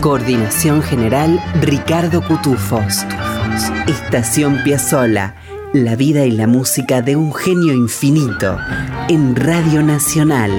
Coordinación 0.00 0.80
general 0.80 1.40
Ricardo 1.60 2.22
Cutufos. 2.22 3.04
Estación 3.88 4.62
Piazzola. 4.62 5.34
La 5.72 5.96
vida 5.96 6.24
y 6.24 6.30
la 6.30 6.46
música 6.46 7.02
de 7.02 7.16
un 7.16 7.34
genio 7.34 7.74
infinito 7.74 8.58
en 9.08 9.34
Radio 9.34 9.82
Nacional, 9.82 10.50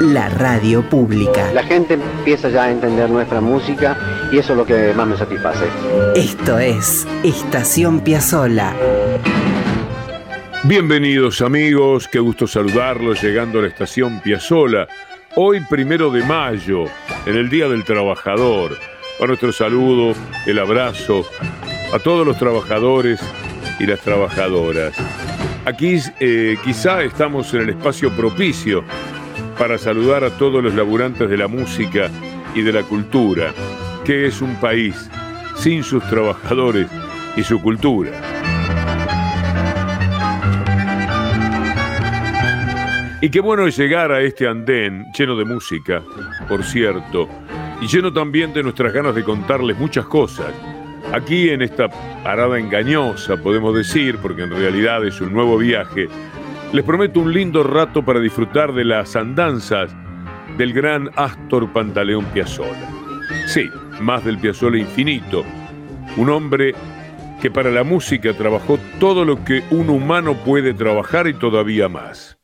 la 0.00 0.28
radio 0.28 0.88
pública. 0.88 1.50
La 1.52 1.64
gente 1.64 1.94
empieza 1.94 2.50
ya 2.50 2.64
a 2.64 2.70
entender 2.70 3.08
nuestra 3.08 3.40
música 3.40 3.96
y 4.30 4.38
eso 4.38 4.52
es 4.52 4.58
lo 4.58 4.66
que 4.66 4.92
más 4.92 5.06
me 5.08 5.16
satisface. 5.16 5.64
Esto 6.14 6.58
es 6.58 7.06
Estación 7.24 8.00
Piazzola. 8.00 8.74
Bienvenidos 10.64 11.40
amigos, 11.40 12.06
qué 12.06 12.18
gusto 12.18 12.46
saludarlos 12.46 13.22
llegando 13.22 13.60
a 13.60 13.62
la 13.62 13.68
estación 13.68 14.20
Piazzola. 14.20 14.88
Hoy 15.36 15.60
primero 15.68 16.12
de 16.12 16.22
mayo, 16.22 16.84
en 17.26 17.34
el 17.34 17.50
Día 17.50 17.68
del 17.68 17.82
Trabajador. 17.82 18.78
A 19.20 19.26
nuestro 19.26 19.50
saludo, 19.50 20.14
el 20.46 20.60
abrazo 20.60 21.24
a 21.92 21.98
todos 21.98 22.24
los 22.24 22.38
trabajadores 22.38 23.20
y 23.80 23.86
las 23.86 23.98
trabajadoras. 23.98 24.94
Aquí 25.64 25.98
eh, 26.20 26.56
quizá 26.62 27.02
estamos 27.02 27.52
en 27.52 27.62
el 27.62 27.70
espacio 27.70 28.14
propicio 28.14 28.84
para 29.58 29.76
saludar 29.76 30.22
a 30.22 30.30
todos 30.30 30.62
los 30.62 30.72
laburantes 30.72 31.28
de 31.28 31.36
la 31.36 31.48
música 31.48 32.10
y 32.54 32.62
de 32.62 32.72
la 32.72 32.84
cultura, 32.84 33.52
que 34.04 34.26
es 34.26 34.40
un 34.40 34.54
país 34.60 35.10
sin 35.56 35.82
sus 35.82 36.08
trabajadores 36.08 36.86
y 37.36 37.42
su 37.42 37.60
cultura. 37.60 38.53
Y 43.24 43.30
qué 43.30 43.40
bueno 43.40 43.66
es 43.66 43.78
llegar 43.78 44.12
a 44.12 44.20
este 44.20 44.46
andén 44.46 45.06
lleno 45.16 45.34
de 45.34 45.46
música, 45.46 46.02
por 46.46 46.62
cierto, 46.62 47.26
y 47.80 47.86
lleno 47.86 48.12
también 48.12 48.52
de 48.52 48.62
nuestras 48.62 48.92
ganas 48.92 49.14
de 49.14 49.24
contarles 49.24 49.78
muchas 49.78 50.04
cosas. 50.04 50.52
Aquí 51.10 51.48
en 51.48 51.62
esta 51.62 51.88
parada 52.22 52.58
engañosa, 52.58 53.38
podemos 53.38 53.74
decir, 53.74 54.18
porque 54.18 54.42
en 54.42 54.50
realidad 54.50 55.06
es 55.06 55.22
un 55.22 55.32
nuevo 55.32 55.56
viaje, 55.56 56.06
les 56.74 56.84
prometo 56.84 57.20
un 57.20 57.32
lindo 57.32 57.62
rato 57.62 58.04
para 58.04 58.20
disfrutar 58.20 58.74
de 58.74 58.84
las 58.84 59.16
andanzas 59.16 59.90
del 60.58 60.74
gran 60.74 61.08
Astor 61.16 61.72
Pantaleón 61.72 62.26
Piazzolla. 62.26 62.90
Sí, 63.46 63.70
más 64.02 64.22
del 64.26 64.36
Piazzolla 64.36 64.76
infinito, 64.76 65.46
un 66.18 66.28
hombre 66.28 66.74
que 67.40 67.50
para 67.50 67.70
la 67.70 67.84
música 67.84 68.34
trabajó 68.34 68.78
todo 69.00 69.24
lo 69.24 69.42
que 69.46 69.62
un 69.70 69.88
humano 69.88 70.34
puede 70.44 70.74
trabajar 70.74 71.26
y 71.26 71.32
todavía 71.32 71.88
más. 71.88 72.38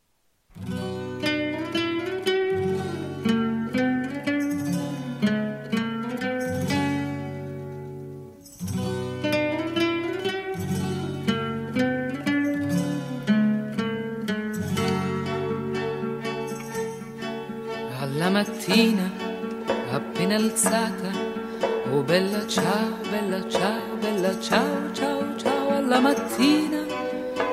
Ciao, 22.51 22.99
bella 23.09 23.49
ciao, 23.49 23.97
bella 24.01 24.41
ciao, 24.41 24.93
ciao, 24.93 25.37
ciao, 25.37 25.69
alla 25.71 26.01
mattina 26.01 26.85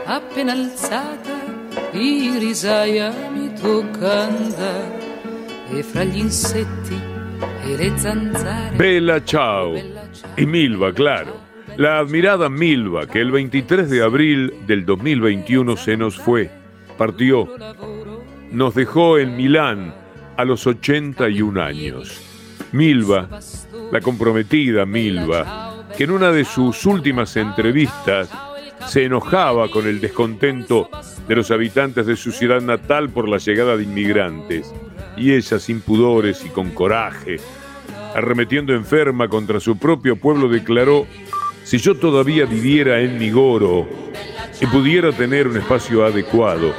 appena 0.06 0.54
alzata, 0.54 1.36
Irisaia 1.92 3.14
mi 3.32 3.54
tocca 3.54 4.24
andare 4.24 4.98
e 5.70 5.84
fra 5.84 6.04
gli 6.04 6.18
insetti 6.18 7.00
e 7.64 7.76
le 7.76 7.96
zanzare. 7.96 8.76
Bella 8.76 9.24
Ciao 9.24 9.76
y 10.36 10.46
Milva, 10.48 10.92
claro. 10.92 11.46
La 11.76 12.00
admirada 12.00 12.50
Milva, 12.50 13.06
que 13.06 13.20
el 13.20 13.30
23 13.30 13.88
de 13.88 14.02
abril 14.02 14.52
del 14.66 14.84
2021 14.84 15.78
se 15.78 15.96
nos 15.96 16.18
fue, 16.18 16.50
partió, 16.98 17.48
nos 18.50 18.74
dejó 18.74 19.20
en 19.20 19.36
Milán 19.36 19.94
a 20.38 20.44
los 20.44 20.66
81 20.66 21.62
años. 21.62 22.27
Milva, 22.72 23.30
la 23.92 24.02
comprometida 24.02 24.86
Milva, 24.86 25.86
que 25.96 26.04
en 26.04 26.12
una 26.12 26.32
de 26.32 26.46
sus 26.46 26.86
últimas 26.86 27.36
entrevistas 27.38 28.30
se 28.88 29.06
enojaba 29.06 29.70
con 29.70 29.88
el 29.88 30.00
descontento 30.00 30.90
de 31.28 31.36
los 31.36 31.52
habitantes 31.52 32.06
de 32.06 32.16
su 32.16 32.32
ciudad 32.32 32.62
natal 32.62 33.10
por 33.10 33.28
la 33.28 33.38
llegada 33.38 33.76
de 33.78 33.84
inmigrantes, 33.84 34.74
y 35.16 35.34
ella 35.34 35.60
sin 35.60 35.82
pudores 35.82 36.46
y 36.46 36.50
con 36.50 36.72
coraje, 36.72 37.38
arremetiendo 38.16 38.74
enferma 38.74 39.28
contra 39.28 39.60
su 39.60 39.78
propio 39.78 40.16
pueblo, 40.16 40.48
declaró, 40.48 41.08
si 41.64 41.78
yo 41.80 41.96
todavía 41.96 42.46
viviera 42.46 43.02
en 43.02 43.18
Migoro 43.18 43.88
y 44.62 44.66
pudiera 44.68 45.12
tener 45.12 45.48
un 45.48 45.58
espacio 45.58 46.06
adecuado, 46.06 46.74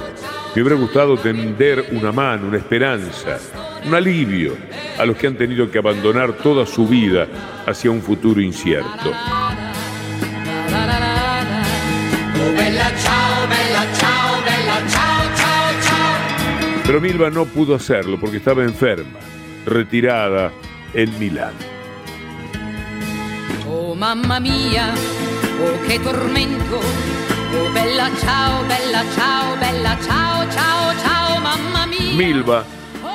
me 0.54 0.62
hubiera 0.62 0.76
gustado 0.76 1.16
tender 1.16 1.86
una 1.92 2.12
mano, 2.12 2.48
una 2.48 2.56
esperanza, 2.58 3.38
un 3.86 3.94
alivio 3.94 4.56
a 4.98 5.04
los 5.04 5.16
que 5.16 5.26
han 5.26 5.36
tenido 5.36 5.70
que 5.70 5.78
abandonar 5.78 6.32
toda 6.32 6.66
su 6.66 6.86
vida 6.86 7.26
hacia 7.66 7.90
un 7.90 8.02
futuro 8.02 8.40
incierto. 8.40 9.12
Pero 16.86 17.00
Milva 17.02 17.28
no 17.28 17.44
pudo 17.44 17.74
hacerlo 17.74 18.18
porque 18.18 18.38
estaba 18.38 18.62
enferma, 18.62 19.18
retirada 19.66 20.50
en 20.94 21.18
Milán. 21.18 21.52
Oh 23.68 23.94
mamma 23.94 24.40
mia, 24.40 24.94
oh 25.62 25.86
che 25.86 25.98
tormento, 25.98 26.80
bella 27.72 28.10
ciao, 28.20 28.62
bella 28.64 29.04
ciao, 29.14 29.56
bella 29.56 29.98
ciao, 30.00 30.50
ciao, 30.50 30.94
ciao, 31.02 31.40
mamma 31.40 31.86
mia. 31.86 32.14
Milva, 32.14 32.64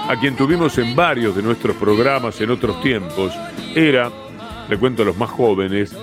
a 0.08 0.16
quien 0.20 0.36
tuvimos 0.36 0.78
en 0.78 0.96
varios 0.96 1.36
de 1.36 1.42
nuestros 1.42 1.76
programas 1.76 2.40
en 2.42 2.52
otros 2.52 2.82
tiempos, 2.82 3.34
era, 3.76 4.12
le 4.70 4.78
cuento 4.78 5.04
a 5.04 5.06
los 5.06 5.18
más 5.18 5.30
jóvenes, 5.30 5.96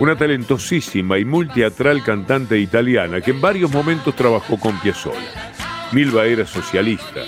una 0.00 0.16
talentosísima 0.16 1.18
y 1.18 1.24
multiatral 1.24 2.02
cantante 2.04 2.58
italiana 2.58 3.20
que 3.20 3.32
en 3.32 3.40
varios 3.40 3.72
momentos 3.72 4.14
trabajó 4.14 4.58
con 4.58 4.78
Piazzolla. 4.80 5.52
Milva 5.92 6.26
era 6.26 6.46
socialista. 6.46 7.22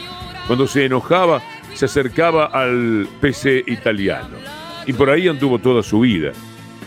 Cuando 0.47 0.67
se 0.67 0.85
enojaba, 0.85 1.43
se 1.75 1.87
acercaba 1.87 2.47
al 2.47 3.09
PC 3.21 3.65
italiano. 3.67 4.37
Y 4.87 4.93
por 4.93 5.11
ahí 5.11 5.29
anduvo 5.29 5.59
toda 5.59 5.83
su 5.83 6.01
vida. 6.01 6.33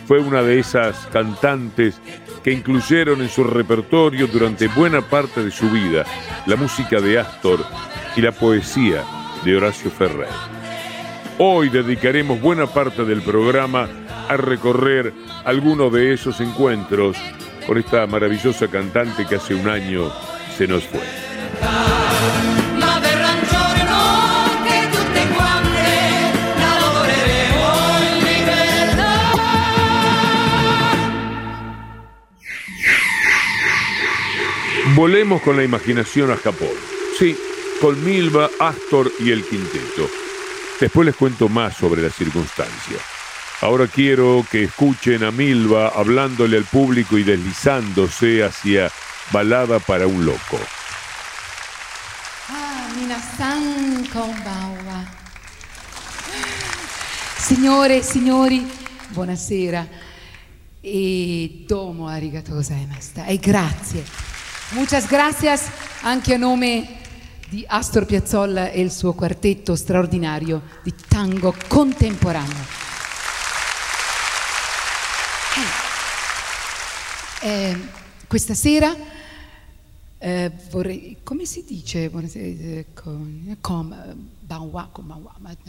Fue 0.08 0.20
una 0.20 0.42
de 0.42 0.60
esas 0.60 1.08
cantantes 1.08 2.00
que 2.44 2.52
incluyeron 2.52 3.22
en 3.22 3.30
su 3.30 3.44
repertorio 3.44 4.28
durante 4.28 4.68
buena 4.68 5.02
parte 5.02 5.44
de 5.44 5.52
su 5.52 5.70
vida 5.70 6.06
la 6.46 6.56
música 6.56 7.00
de 7.00 7.20
Astor 7.20 7.66
y 8.16 8.22
la 8.22 8.32
poesía 8.32 9.04
de 9.44 9.56
Horacio 9.56 9.90
Ferrer. 9.90 10.28
Hoy 11.40 11.70
dedicaremos 11.70 12.40
buena 12.40 12.68
parte 12.68 13.06
del 13.06 13.22
programa 13.22 13.88
a 14.30 14.38
recorrer 14.38 15.14
alguno 15.46 15.90
de 15.90 16.14
esos 16.14 16.40
encuentros 16.42 17.18
con 17.66 17.78
esta 17.78 18.06
maravillosa 18.08 18.68
cantante 18.68 19.26
que 19.26 19.36
hace 19.36 19.56
un 19.56 19.68
año 19.68 20.12
se 20.58 20.68
nos 20.68 20.84
fue. 20.84 22.03
Volemos 34.96 35.42
con 35.42 35.58
la 35.58 35.64
imaginación 35.64 36.32
a 36.32 36.38
Japón. 36.38 36.70
Sí, 37.18 37.36
con 37.82 38.04
Milva, 38.04 38.50
Astor 38.60 39.12
y 39.20 39.32
el 39.32 39.44
quinteto. 39.44 40.08
Después 40.80 41.06
les 41.06 41.16
cuento 41.16 41.50
más 41.50 41.76
sobre 41.76 42.02
la 42.02 42.10
circunstancia. 42.10 42.98
Ahora 43.62 43.88
quiero 43.88 44.46
que 44.52 44.64
escuchen 44.64 45.24
a 45.24 45.32
Milva 45.32 45.90
hablándole 45.90 46.58
al 46.58 46.66
público 46.66 47.18
y 47.18 47.24
deslizándose 47.24 48.44
hacia 48.44 48.92
Balada 49.32 49.80
para 49.80 50.06
un 50.06 50.26
loco. 50.26 50.60
Ah, 52.50 52.90
minasan 52.96 54.06
konbanwa. 54.14 55.06
Signore 57.40 58.04
signori, 58.04 58.68
buonasera. 59.10 59.88
e 60.86 61.64
domo 61.66 62.08
arigato 62.08 62.54
gozaimashita 62.54 63.26
e 63.28 63.38
grazie. 63.38 64.33
Muchas 64.74 65.08
gracias 65.08 65.70
anche 66.02 66.34
a 66.34 66.38
nome 66.38 66.98
di 67.48 67.64
Astor 67.68 68.08
Piazzolla 68.08 68.72
e 68.72 68.82
il 68.82 68.92
suo 68.92 69.14
quartetto 69.14 69.76
straordinario 69.76 70.64
di 70.82 70.92
tango 71.08 71.56
contemporaneo. 71.68 72.66
Eh, 77.42 77.48
eh, 77.48 77.78
questa 78.28 78.56
sera 78.56 78.96
eh, 80.18 80.52
vorrei, 80.72 81.18
come 81.22 81.46
si 81.46 81.64
dice? 81.68 82.10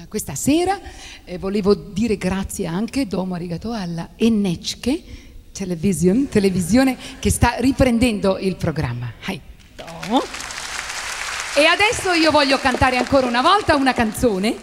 Questa 0.09 0.35
sera 0.35 0.81
eh, 1.25 1.37
volevo 1.37 1.75
dire 1.75 2.17
grazie 2.17 2.67
anche, 2.67 3.07
domo 3.07 3.35
arigato 3.35 3.71
alla 3.73 4.13
Enechke 4.17 5.24
Television, 5.55 6.29
televisione 6.29 6.99
che 7.21 7.31
sta 7.31 7.55
riprendendo 7.59 8.39
il 8.39 8.57
programma. 8.57 9.13
Hai. 9.25 9.41
E 11.57 11.65
adesso 11.65 12.13
io 12.13 12.33
voglio 12.33 12.59
cantare 12.59 12.97
ancora 12.97 13.27
una 13.27 13.41
volta 13.41 13.77
una 13.77 13.93
canzone 13.93 14.57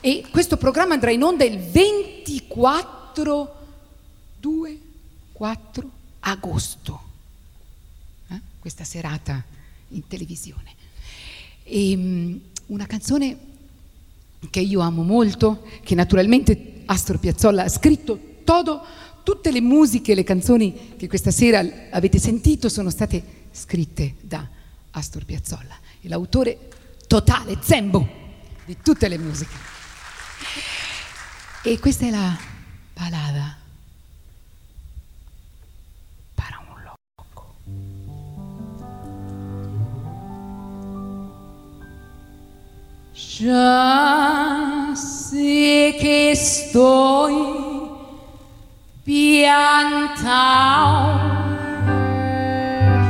e 0.00 0.24
questo 0.30 0.56
programma 0.56 0.94
andrà 0.94 1.10
in 1.10 1.24
onda 1.24 1.44
il 1.44 1.58
24 1.58 3.56
2 4.38 4.78
4 5.32 5.90
agosto 6.20 7.08
questa 8.68 8.84
serata 8.84 9.42
in 9.88 10.06
televisione. 10.06 10.74
E, 11.62 11.94
um, 11.96 12.38
una 12.66 12.86
canzone 12.86 13.38
che 14.50 14.60
io 14.60 14.80
amo 14.80 15.02
molto, 15.02 15.66
che 15.82 15.94
naturalmente 15.94 16.82
Astor 16.84 17.18
Piazzolla 17.18 17.64
ha 17.64 17.68
scritto 17.68 18.36
todo, 18.44 18.84
tutte 19.22 19.50
le 19.50 19.60
musiche, 19.60 20.14
le 20.14 20.24
canzoni 20.24 20.96
che 20.96 21.08
questa 21.08 21.30
sera 21.30 21.64
avete 21.90 22.18
sentito 22.18 22.68
sono 22.68 22.90
state 22.90 23.22
scritte 23.52 24.14
da 24.20 24.46
Astor 24.90 25.24
Piazzolla, 25.24 25.76
l'autore 26.02 26.68
totale, 27.06 27.58
zembo, 27.60 28.08
di 28.64 28.76
tutte 28.82 29.08
le 29.08 29.18
musiche. 29.18 29.54
E 31.64 31.78
questa 31.78 32.06
è 32.06 32.10
la 32.10 32.36
balada 32.94 33.58
Ya 43.40 44.94
sé 44.96 45.96
que 46.00 46.32
estoy 46.32 47.87
piantao, 49.08 50.20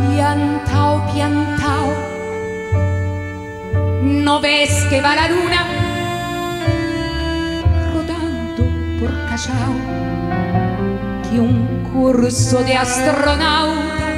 piantao, 0.07 0.95
piantao. 1.13 1.89
¿No 4.03 4.41
ves 4.41 4.87
que 4.89 5.01
va 5.01 5.17
la 5.17 5.29
luna 5.29 5.61
rodando 7.93 8.65
por 9.01 9.11
Callao? 9.29 9.75
Que 11.25 11.41
un 11.41 11.67
curso 11.93 12.63
de 12.63 12.77
astronauta 12.77 14.15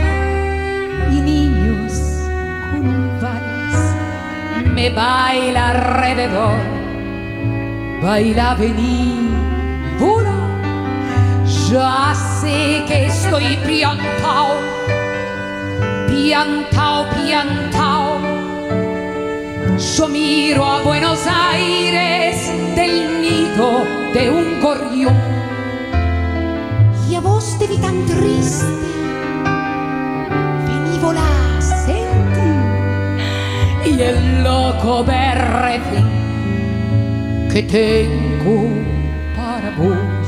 y 1.12 1.20
niños 1.32 1.92
con 2.70 2.86
un 2.88 3.10
me 4.74 4.90
baila 4.90 5.70
alrededor, 5.70 6.60
baila 8.02 8.54
venir. 8.56 9.29
Ya 11.70 12.12
sé 12.14 12.84
que 12.88 13.06
estoy 13.06 13.56
piantao, 13.64 14.56
piantao, 16.08 17.06
piantao. 17.10 18.18
Yo 19.78 20.08
miro 20.08 20.64
a 20.64 20.82
Buenos 20.82 21.20
Aires 21.28 22.50
del 22.74 23.22
nido 23.22 23.84
de 24.12 24.30
un 24.30 24.60
gorrión 24.60 25.14
y 27.08 27.14
a 27.14 27.20
vos 27.20 27.56
te 27.60 27.68
vi 27.68 27.76
tan 27.78 28.04
triste, 28.04 28.66
vení 30.66 30.98
volar 30.98 31.50
y 33.86 34.02
el 34.02 34.42
loco 34.42 35.04
verde 35.04 36.02
que 37.52 37.62
tengo 37.62 38.68
para 39.36 39.70
vos. 39.76 40.19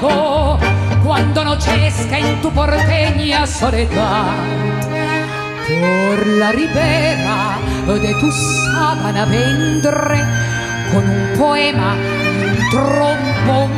Loco, 0.00 0.58
cuando 1.04 1.40
anochezca 1.40 2.18
en 2.18 2.40
tu 2.40 2.50
porteña 2.50 3.46
soledad, 3.46 4.34
por 5.66 6.26
la 6.26 6.52
ribera 6.52 7.58
de 7.86 8.14
tu 8.14 8.30
sábana 8.30 9.24
vendré 9.24 10.24
con 10.92 11.08
un 11.08 11.38
poema 11.38 11.94
un 11.94 12.70
trombón 12.70 13.70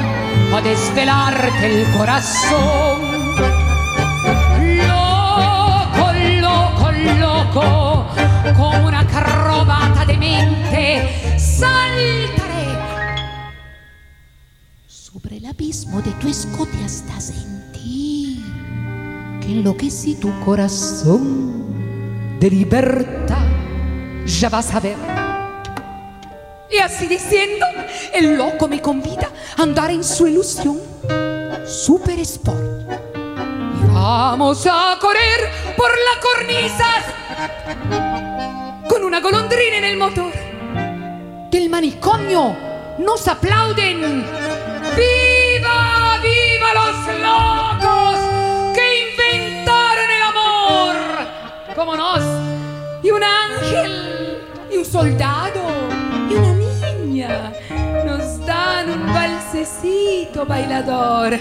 a 0.54 0.60
desvelarte 0.62 1.66
el 1.66 1.96
corazón 1.96 3.08
loco, 7.18 8.06
con 8.56 8.84
una 8.84 9.00
acrobata 9.00 10.04
de 10.06 10.16
mente, 10.16 11.38
saltaré 11.38 12.47
abismo 15.58 16.00
de 16.02 16.12
tu 16.12 16.28
escote 16.28 16.84
hasta 16.84 17.20
sentir 17.20 18.44
que 19.40 19.48
enloquecí 19.48 20.14
tu 20.14 20.30
corazón 20.44 22.38
de 22.38 22.48
libertad. 22.48 23.44
Ya 24.24 24.48
vas 24.50 24.72
a 24.72 24.78
ver. 24.78 24.96
Y 26.70 26.78
así 26.78 27.08
diciendo, 27.08 27.66
el 28.14 28.36
loco 28.36 28.68
me 28.68 28.80
convida 28.80 29.32
a 29.56 29.62
andar 29.62 29.90
en 29.90 30.04
su 30.04 30.28
ilusión. 30.28 30.78
Super 31.66 32.20
Sport. 32.20 32.92
Vamos 33.92 34.64
a 34.64 34.96
correr 35.00 35.40
por 35.76 35.90
las 35.90 36.18
cornisas 36.22 37.04
con 38.88 39.02
una 39.02 39.18
golondrina 39.20 39.78
en 39.78 39.84
el 39.84 39.96
motor. 39.96 40.32
Del 41.50 41.68
manicomio 41.68 42.56
nos 43.00 43.26
aplauden. 43.26 44.24
¡Viva, 44.96 45.37
viva 46.68 46.74
los 46.74 46.96
locos 47.20 48.18
que 48.74 48.84
inventaron 49.10 50.10
el 50.16 50.22
amor! 50.22 51.74
Como 51.74 51.96
nos. 51.96 52.22
Y 53.02 53.10
un 53.10 53.22
ángel, 53.22 54.42
y 54.72 54.76
un 54.76 54.84
soldado, 54.84 55.62
y 56.28 56.34
una 56.34 56.52
niña 56.54 57.52
nos 58.04 58.44
dan 58.44 58.90
un 58.90 59.06
balsecito 59.12 60.44
bailador 60.44 61.38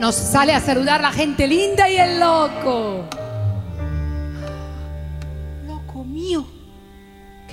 nos 0.00 0.14
sale 0.14 0.54
a 0.54 0.60
saludar 0.60 1.02
la 1.02 1.12
gente 1.12 1.46
linda 1.46 1.86
y 1.86 1.98
el 1.98 2.18
loco. 2.18 3.04
Loco 5.66 6.04
mío, 6.04 6.46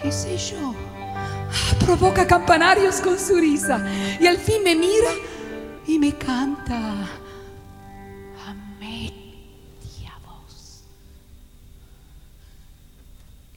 qué 0.01 0.09
sé 0.09 0.37
yo. 0.37 0.73
Provoca 1.85 2.25
campanarios 2.25 3.01
con 3.01 3.19
su 3.19 3.35
risa 3.35 3.85
y 4.21 4.27
al 4.27 4.37
fin 4.37 4.63
me 4.63 4.75
mira 4.75 5.11
y 5.87 5.97
me 5.97 6.11
canta 6.13 6.77
a 8.45 8.53
media 8.79 10.13
voz. 10.25 10.83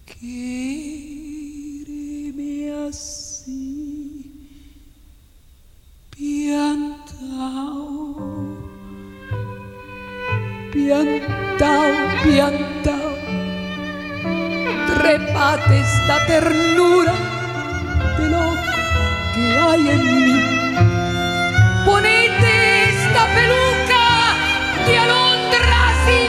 Quiereme 0.06 0.92
así, 2.88 4.48
piantao 6.10 7.50
piantao, 10.72 11.92
piantao, 12.22 13.12
trepate 14.86 15.80
esta 15.80 16.16
ternura 16.26 17.14
de 18.18 18.24
loco 18.28 18.72
que 19.34 19.58
hay 19.58 19.88
en 19.90 20.02
mí. 20.24 20.49
Peluca 23.34 24.86
de 24.86 24.98
alondras 24.98 25.98
y 26.08 26.28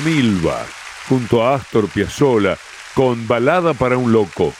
Milva, 0.00 0.64
junto 1.08 1.44
a 1.44 1.54
Astor 1.54 1.88
Piazzolla, 1.88 2.56
con 2.94 3.28
Balada 3.28 3.74
para 3.74 3.96
un 3.96 4.12
Loco, 4.12 4.54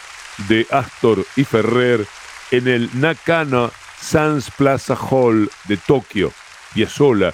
de 0.49 0.67
Astor 0.71 1.25
y 1.37 1.45
Ferrer, 1.45 2.07
en 2.51 2.69
el 2.69 2.91
Nakano 2.95 3.71
Sans 3.99 4.51
Plaza 4.51 4.95
Hall 4.95 5.51
de 5.65 5.77
Tokio. 5.79 6.33
Piazzolla 6.75 7.33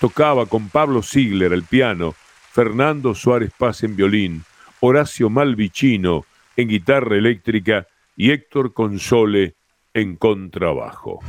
tocaba 0.00 0.46
con 0.46 0.68
Pablo 0.68 1.02
Ziegler 1.02 1.52
al 1.52 1.64
piano, 1.64 2.14
Fernando 2.52 3.14
Suárez 3.14 3.50
Paz 3.56 3.82
en 3.82 3.96
violín, 3.96 4.44
Horacio 4.80 5.28
Malvicino 5.28 6.24
en 6.56 6.68
guitarra 6.68 7.16
eléctrica 7.16 7.86
y 8.16 8.30
Héctor 8.30 8.72
Console 8.72 9.54
en 9.92 10.16
contrabajo. 10.16 11.20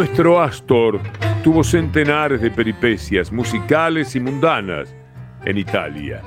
Nuestro 0.00 0.40
Astor 0.40 0.98
tuvo 1.44 1.62
centenares 1.62 2.40
de 2.40 2.50
peripecias 2.50 3.30
musicales 3.30 4.16
y 4.16 4.20
mundanas 4.20 4.96
en 5.44 5.58
Italia, 5.58 6.22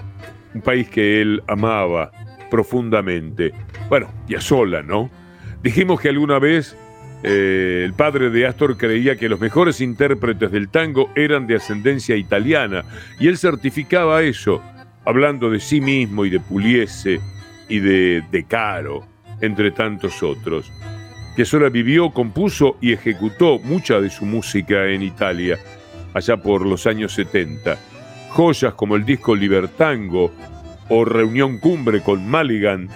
un 0.54 0.62
país 0.62 0.88
que 0.88 1.20
él 1.20 1.42
amaba 1.48 2.12
profundamente. 2.52 3.52
Bueno, 3.90 4.12
ya 4.28 4.40
sola, 4.40 4.84
¿no? 4.84 5.10
Dijimos 5.64 6.00
que 6.00 6.10
alguna 6.10 6.38
vez 6.38 6.78
eh, 7.24 7.82
el 7.84 7.94
padre 7.94 8.30
de 8.30 8.46
Astor 8.46 8.78
creía 8.78 9.16
que 9.16 9.28
los 9.28 9.40
mejores 9.40 9.82
intérpretes 9.82 10.52
del 10.52 10.70
tango 10.70 11.10
eran 11.16 11.48
de 11.48 11.56
ascendencia 11.56 12.16
italiana 12.16 12.84
y 13.20 13.28
él 13.28 13.40
certificaba 13.40 14.22
eso, 14.22 14.62
hablando 15.04 15.50
de 15.50 15.60
sí 15.60 15.82
mismo 15.82 16.26
y 16.26 16.30
de 16.30 16.40
Puliese 16.40 17.20
y 17.68 17.80
de 17.80 18.24
De 18.30 18.44
Caro, 18.44 19.04
entre 19.42 19.72
tantos 19.72 20.22
otros. 20.22 20.72
Piazzolla 21.36 21.70
vivió, 21.70 22.12
compuso 22.12 22.78
y 22.80 22.94
ejecutó 22.94 23.58
mucha 23.60 24.00
de 24.00 24.12
su 24.12 24.26
música 24.26 24.86
en 24.86 25.02
Italia, 25.02 25.58
allá 26.14 26.38
por 26.38 26.66
los 26.66 26.86
años 26.86 27.14
70. 27.14 27.76
Joyas 28.30 28.76
como 28.76 28.96
el 28.96 29.04
disco 29.04 29.36
Libertango 29.36 30.32
o 30.90 31.06
Reunión 31.06 31.58
Cumbre 31.58 32.02
con 32.02 32.28
Maligan 32.28 32.88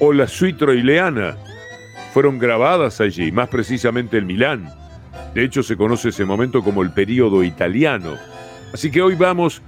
o 0.00 0.12
La 0.12 0.26
Suite 0.26 0.58
Troileana 0.58 1.36
fueron 2.12 2.38
grabadas 2.38 3.00
allí, 3.00 3.32
más 3.32 3.48
precisamente 3.48 4.18
en 4.18 4.26
Milán. 4.26 4.68
De 5.34 5.42
hecho, 5.42 5.62
se 5.62 5.76
conoce 5.76 6.10
ese 6.10 6.26
momento 6.26 6.62
como 6.62 6.82
el 6.82 6.92
período 6.92 7.42
italiano. 7.42 8.16
Así 8.74 8.90
que 8.90 9.00
hoy 9.00 9.14
vamos 9.14 9.62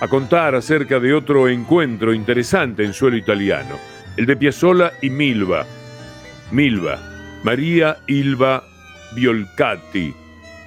a 0.00 0.06
contar 0.06 0.54
acerca 0.54 1.00
de 1.00 1.14
otro 1.14 1.48
encuentro 1.48 2.14
interesante 2.14 2.84
en 2.84 2.92
suelo 2.92 3.16
italiano, 3.16 3.76
el 4.16 4.26
de 4.26 4.36
Piazzolla 4.36 4.92
y 5.02 5.10
Milva. 5.10 5.66
Milva, 6.52 7.13
María 7.44 7.98
Ilva 8.06 8.64
Violcati, 9.14 10.14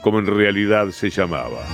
como 0.03 0.19
en 0.19 0.27
realidad 0.27 0.91
se 0.91 1.09
llamaba. 1.09 1.65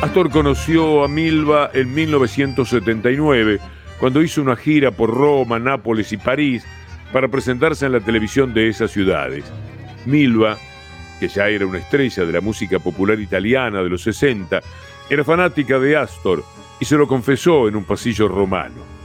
Astor 0.00 0.30
conoció 0.30 1.04
a 1.04 1.08
Milva 1.08 1.70
en 1.74 1.92
1979 1.92 3.60
cuando 4.00 4.22
hizo 4.22 4.40
una 4.40 4.56
gira 4.56 4.90
por 4.90 5.10
Roma, 5.10 5.58
Nápoles 5.58 6.10
y 6.12 6.16
París 6.16 6.64
para 7.12 7.28
presentarse 7.28 7.84
en 7.84 7.92
la 7.92 8.00
televisión 8.00 8.54
de 8.54 8.70
esas 8.70 8.92
ciudades. 8.92 9.44
Milva, 10.06 10.56
que 11.20 11.28
ya 11.28 11.48
era 11.48 11.66
una 11.66 11.78
estrella 11.78 12.24
de 12.24 12.32
la 12.32 12.40
música 12.40 12.78
popular 12.78 13.20
italiana 13.20 13.82
de 13.82 13.90
los 13.90 14.00
60, 14.00 14.62
era 15.10 15.24
fanática 15.24 15.78
de 15.78 15.94
Astor 15.94 16.42
y 16.80 16.86
se 16.86 16.96
lo 16.96 17.06
confesó 17.06 17.68
en 17.68 17.76
un 17.76 17.84
pasillo 17.84 18.28
romano. 18.28 18.95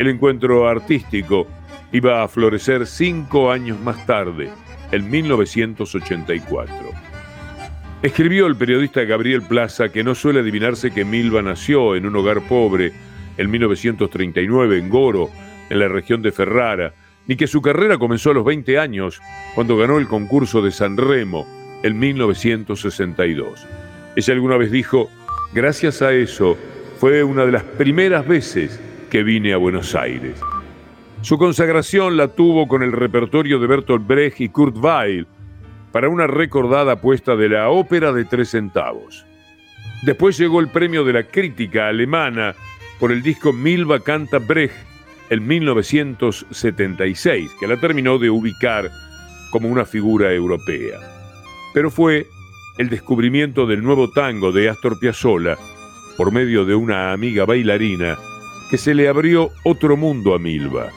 El 0.00 0.08
encuentro 0.08 0.66
artístico 0.66 1.46
iba 1.92 2.22
a 2.22 2.28
florecer 2.28 2.86
cinco 2.86 3.52
años 3.52 3.78
más 3.80 4.06
tarde, 4.06 4.50
en 4.92 5.10
1984. 5.10 6.74
Escribió 8.00 8.46
el 8.46 8.56
periodista 8.56 9.04
Gabriel 9.04 9.42
Plaza 9.42 9.90
que 9.90 10.02
no 10.02 10.14
suele 10.14 10.40
adivinarse 10.40 10.90
que 10.90 11.04
Milva 11.04 11.42
nació 11.42 11.96
en 11.96 12.06
un 12.06 12.16
hogar 12.16 12.40
pobre 12.48 12.94
en 13.36 13.50
1939 13.50 14.78
en 14.78 14.88
Goro, 14.88 15.28
en 15.68 15.78
la 15.78 15.88
región 15.88 16.22
de 16.22 16.32
Ferrara, 16.32 16.94
ni 17.26 17.36
que 17.36 17.46
su 17.46 17.60
carrera 17.60 17.98
comenzó 17.98 18.30
a 18.30 18.34
los 18.34 18.44
20 18.46 18.78
años, 18.78 19.20
cuando 19.54 19.76
ganó 19.76 19.98
el 19.98 20.08
concurso 20.08 20.62
de 20.62 20.70
San 20.70 20.96
Remo 20.96 21.46
en 21.82 21.98
1962. 21.98 23.66
Ella 24.16 24.32
alguna 24.32 24.56
vez 24.56 24.70
dijo, 24.70 25.10
gracias 25.52 26.00
a 26.00 26.14
eso, 26.14 26.56
fue 26.98 27.22
una 27.22 27.44
de 27.44 27.52
las 27.52 27.64
primeras 27.64 28.26
veces 28.26 28.80
que 29.10 29.22
vine 29.22 29.52
a 29.52 29.58
Buenos 29.58 29.94
Aires. 29.94 30.40
Su 31.20 31.36
consagración 31.36 32.16
la 32.16 32.28
tuvo 32.28 32.66
con 32.66 32.82
el 32.82 32.92
repertorio 32.92 33.58
de 33.58 33.66
Bertolt 33.66 34.06
Brecht 34.06 34.40
y 34.40 34.48
Kurt 34.48 34.78
Weill 34.78 35.26
para 35.92 36.08
una 36.08 36.26
recordada 36.26 36.92
apuesta 36.92 37.36
de 37.36 37.50
la 37.50 37.68
ópera 37.68 38.12
de 38.12 38.24
tres 38.24 38.48
centavos. 38.50 39.26
Después 40.02 40.38
llegó 40.38 40.60
el 40.60 40.68
premio 40.68 41.04
de 41.04 41.12
la 41.12 41.24
crítica 41.24 41.88
alemana 41.88 42.54
por 42.98 43.12
el 43.12 43.22
disco 43.22 43.52
Milva 43.52 44.00
canta 44.00 44.38
Brecht 44.38 44.74
en 45.28 45.46
1976, 45.46 47.50
que 47.60 47.66
la 47.66 47.76
terminó 47.76 48.18
de 48.18 48.30
ubicar 48.30 48.90
como 49.50 49.68
una 49.68 49.84
figura 49.84 50.32
europea. 50.32 50.98
Pero 51.74 51.90
fue 51.90 52.26
el 52.78 52.88
descubrimiento 52.88 53.66
del 53.66 53.82
nuevo 53.82 54.10
tango 54.10 54.52
de 54.52 54.70
Astor 54.70 54.98
Piazzolla 54.98 55.58
por 56.16 56.32
medio 56.32 56.64
de 56.64 56.74
una 56.74 57.12
amiga 57.12 57.44
bailarina 57.44 58.16
que 58.70 58.78
se 58.78 58.94
le 58.94 59.08
abrió 59.08 59.50
otro 59.64 59.96
mundo 59.96 60.32
a 60.32 60.38
Milva. 60.38 60.90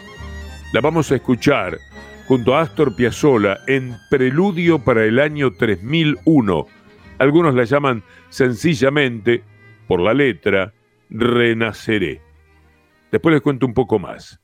La 0.74 0.82
vamos 0.82 1.12
a 1.12 1.16
escuchar 1.16 1.80
junto 2.28 2.56
a 2.56 2.62
Astor 2.62 2.96
Piazzolla 2.96 3.58
en 3.68 3.98
Preludio 4.12 4.80
para 4.80 5.04
el 5.04 5.20
año 5.20 5.52
3001. 5.54 6.68
Algunos 7.18 7.56
la 7.56 7.64
llaman 7.64 8.04
sencillamente, 8.30 9.44
por 9.88 10.00
la 10.00 10.14
letra, 10.14 10.74
renaceré. 11.10 12.22
Después 13.12 13.34
les 13.34 13.42
cuento 13.42 13.66
un 13.66 13.74
poco 13.74 13.98
más. 13.98 14.40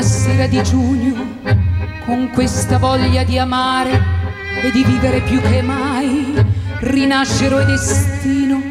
Una 0.00 0.08
sera 0.08 0.46
di 0.46 0.62
giugno 0.62 1.14
con 2.06 2.30
questa 2.32 2.78
voglia 2.78 3.22
di 3.22 3.36
amare 3.36 4.02
e 4.62 4.70
di 4.70 4.82
vivere 4.82 5.20
più 5.20 5.38
che 5.42 5.60
mai 5.60 6.42
rinascerò 6.78 7.58
e 7.60 7.64
destino 7.66 8.62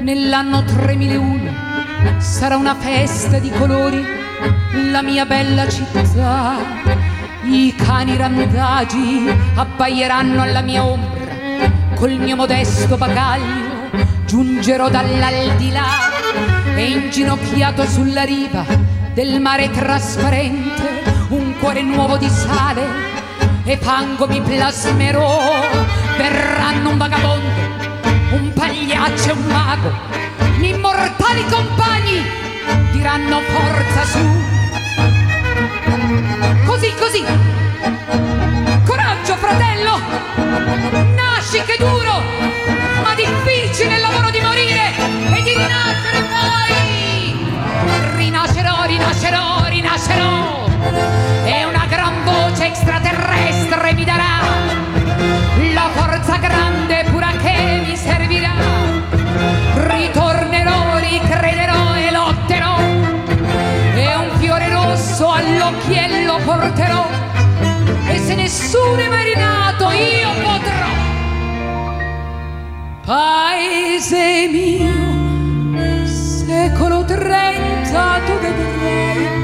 nell'anno 0.00 0.64
3001 0.64 1.50
sarà 2.16 2.56
una 2.56 2.74
festa 2.74 3.38
di 3.38 3.50
colori 3.50 4.02
la 4.90 5.02
mia 5.02 5.26
bella 5.26 5.68
città. 5.68 6.56
I 7.42 7.74
cani 7.76 8.16
randagi 8.16 9.30
abbaieranno 9.56 10.40
alla 10.40 10.62
mia 10.62 10.82
ombra. 10.82 11.34
Col 11.94 12.12
mio 12.12 12.36
modesto 12.36 12.96
bagaglio 12.96 13.90
giungerò 14.24 14.88
dall'aldilà 14.88 15.84
e 16.74 16.84
inginocchiato 16.90 17.84
sulla 17.84 18.22
riva 18.22 18.99
del 19.12 19.40
mare 19.40 19.70
trasparente 19.70 21.02
un 21.28 21.56
cuore 21.58 21.82
nuovo 21.82 22.16
di 22.16 22.28
sale 22.28 22.82
e 23.64 23.76
fango 23.76 24.26
mi 24.26 24.40
plasmerò 24.40 25.60
verranno 26.16 26.90
un 26.90 26.96
vagabondo, 26.98 27.60
un 28.32 28.52
pagliaccio 28.52 29.28
e 29.28 29.32
un 29.32 29.44
mago, 29.46 29.92
immortali 30.60 31.44
compagni 31.48 32.22
diranno 32.92 33.40
forza 33.40 34.04
su. 34.04 34.48
Così, 36.66 36.92
così. 36.98 37.24
Coraggio, 38.84 39.36
fratello. 39.36 40.00
Nasci 41.14 41.62
che 41.64 41.76
duro, 41.78 42.22
rinascerò. 50.00 50.66
E 51.44 51.64
una 51.64 51.86
gran 51.86 52.24
voce 52.24 52.66
extraterrestre 52.66 53.92
mi 53.94 54.04
darà 54.04 54.38
forza 55.92 56.36
grande 56.36 57.04
pura 57.10 57.30
che 57.42 57.82
mi 57.86 57.96
servirà. 57.96 58.52
Ritornerò, 59.74 60.98
ricrederò 60.98 61.94
e 61.94 62.10
lotterò. 62.10 62.78
E 63.94 64.14
un 64.16 64.30
fiore 64.38 64.68
rosso 64.68 65.30
all'occhiello 65.30 66.38
porterò. 66.44 67.06
E 68.06 68.18
se 68.18 68.34
nessuno 68.34 68.96
è 68.96 69.08
marinato 69.08 69.90
io 69.90 70.30
potrò. 70.42 70.88
Paese 73.04 74.48
mio, 74.48 76.06
secolo 76.06 77.04
trenta 77.04 78.20
tu 78.24 78.38
vedrai 78.38 79.39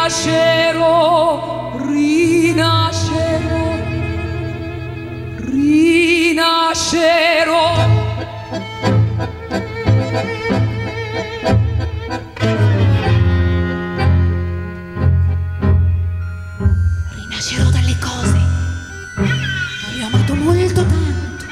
rinascerò, 0.00 1.76
rinascerò, 1.86 3.76
rinascerò. 5.36 6.78
Rinascerò 17.14 17.68
dalle 17.68 17.96
cose 18.00 18.40
che 19.92 20.02
ho 20.02 20.06
amato 20.06 20.34
molto 20.34 20.86
tanto. 20.86 21.44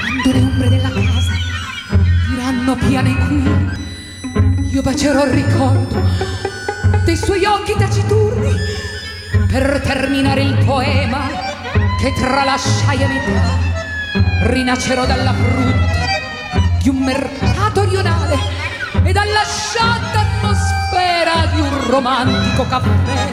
Quando 0.00 0.32
le 0.32 0.38
ombre 0.38 0.68
della 0.68 0.90
casa 0.90 1.32
diranno 2.28 2.74
piane 2.74 3.14
qui, 3.26 4.68
io 4.72 4.82
bacerò 4.82 5.24
il 5.26 5.30
ricordo 5.30 6.51
dei 7.04 7.16
suoi 7.16 7.44
occhi 7.44 7.74
taciturni 7.76 8.54
per 9.48 9.80
terminare 9.84 10.42
il 10.42 10.64
poema 10.64 11.28
che 11.98 12.12
tralasciai 12.14 13.02
a 13.02 13.08
metà. 13.08 14.50
Rinascerò 14.50 15.04
dalla 15.04 15.32
frutta 15.32 16.80
di 16.80 16.88
un 16.88 16.98
mercato 16.98 17.84
rionale 17.88 18.36
e 19.04 19.12
dalla 19.12 19.42
sciatta 19.44 20.20
atmosfera 20.20 21.46
di 21.54 21.60
un 21.60 21.90
romantico 21.90 22.66
caffè 22.66 23.28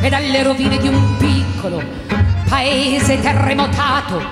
e 0.00 0.08
dalle 0.08 0.42
rovine 0.42 0.78
di 0.78 0.88
un 0.88 1.16
piccolo 1.16 1.82
paese 2.48 3.20
terremotato 3.20 4.22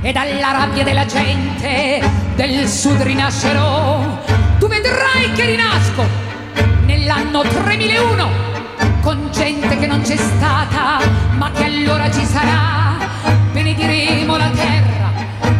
e 0.00 0.12
dalla 0.12 0.52
rabbia 0.52 0.84
della 0.84 1.06
gente 1.06 2.00
del 2.34 2.68
sud 2.68 3.00
rinascerò. 3.02 4.22
Tu 4.58 4.66
vedrai 4.66 5.32
che 5.32 5.44
rinasco 5.44 6.27
nell'anno 6.86 7.42
3001 7.42 8.28
con 9.00 9.28
gente 9.32 9.78
che 9.78 9.86
non 9.86 10.02
c'è 10.02 10.16
stata 10.16 10.98
ma 11.36 11.50
che 11.50 11.64
allora 11.64 12.10
ci 12.10 12.24
sarà. 12.24 12.96
Benediremo 13.52 14.36
la 14.36 14.50
terra, 14.50 15.12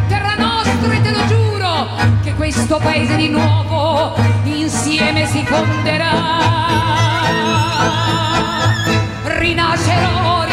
terra 0.08 0.34
nostra 0.36 0.92
e 0.92 1.00
te 1.00 1.10
lo 1.10 1.26
giuro 1.26 1.88
che 2.22 2.34
questo 2.34 2.78
paese 2.78 3.16
di 3.16 3.28
nuovo 3.28 4.14
insieme 4.44 5.26
si 5.26 5.44
fonderà. 5.44 6.36
Rinascerò, 9.24 10.44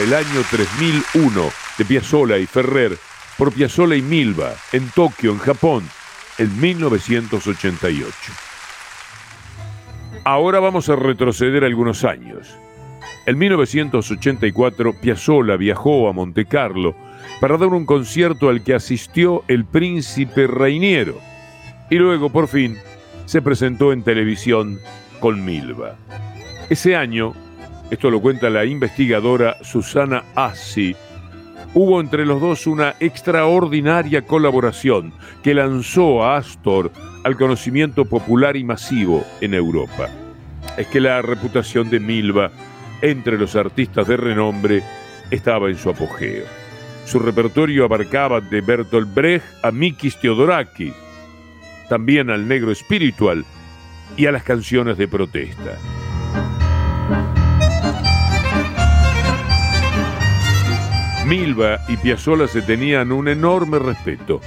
El 0.00 0.14
año 0.14 0.40
3001 0.50 1.50
de 1.76 1.84
Piazzolla 1.84 2.38
y 2.38 2.46
Ferrer 2.46 2.96
por 3.36 3.52
Piazzolla 3.52 3.96
y 3.96 4.00
Milva 4.00 4.54
en 4.72 4.88
Tokio, 4.88 5.30
en 5.30 5.38
Japón, 5.38 5.84
en 6.38 6.58
1988. 6.58 8.10
Ahora 10.24 10.58
vamos 10.58 10.88
a 10.88 10.96
retroceder 10.96 11.64
algunos 11.64 12.04
años. 12.04 12.56
En 13.26 13.36
1984, 13.36 14.94
Piazzolla 15.02 15.58
viajó 15.58 16.08
a 16.08 16.14
Monte 16.14 16.46
Carlo 16.46 16.96
para 17.38 17.58
dar 17.58 17.68
un 17.68 17.84
concierto 17.84 18.48
al 18.48 18.64
que 18.64 18.72
asistió 18.72 19.44
el 19.48 19.66
príncipe 19.66 20.46
Reiniero 20.46 21.20
y 21.90 21.96
luego, 21.96 22.30
por 22.30 22.48
fin, 22.48 22.78
se 23.26 23.42
presentó 23.42 23.92
en 23.92 24.02
televisión 24.02 24.78
con 25.20 25.44
Milva. 25.44 25.96
Ese 26.70 26.96
año, 26.96 27.34
esto 27.90 28.10
lo 28.10 28.20
cuenta 28.20 28.48
la 28.50 28.64
investigadora 28.64 29.56
Susana 29.62 30.22
Assi, 30.36 30.94
hubo 31.74 32.00
entre 32.00 32.24
los 32.24 32.40
dos 32.40 32.66
una 32.66 32.94
extraordinaria 33.00 34.22
colaboración 34.22 35.12
que 35.42 35.54
lanzó 35.54 36.22
a 36.22 36.36
Astor 36.36 36.92
al 37.24 37.36
conocimiento 37.36 38.04
popular 38.04 38.56
y 38.56 38.64
masivo 38.64 39.24
en 39.40 39.54
Europa. 39.54 40.08
Es 40.76 40.86
que 40.86 41.00
la 41.00 41.20
reputación 41.20 41.90
de 41.90 42.00
Milva 42.00 42.50
entre 43.02 43.36
los 43.36 43.56
artistas 43.56 44.06
de 44.06 44.16
renombre 44.16 44.82
estaba 45.30 45.68
en 45.68 45.76
su 45.76 45.90
apogeo. 45.90 46.44
Su 47.06 47.18
repertorio 47.18 47.84
abarcaba 47.84 48.40
de 48.40 48.60
Bertolt 48.60 49.12
Brecht 49.12 49.44
a 49.62 49.72
Mikis 49.72 50.16
Theodorakis, 50.20 50.94
también 51.88 52.30
al 52.30 52.46
negro 52.46 52.70
espiritual 52.70 53.44
y 54.16 54.26
a 54.26 54.32
las 54.32 54.44
canciones 54.44 54.96
de 54.96 55.08
protesta. 55.08 55.76
Milva 61.30 61.78
y 61.86 61.96
Piazzolla 61.96 62.48
se 62.48 62.60
tenían 62.60 63.12
un 63.12 63.28
enorme 63.28 63.78
respeto. 63.78 64.40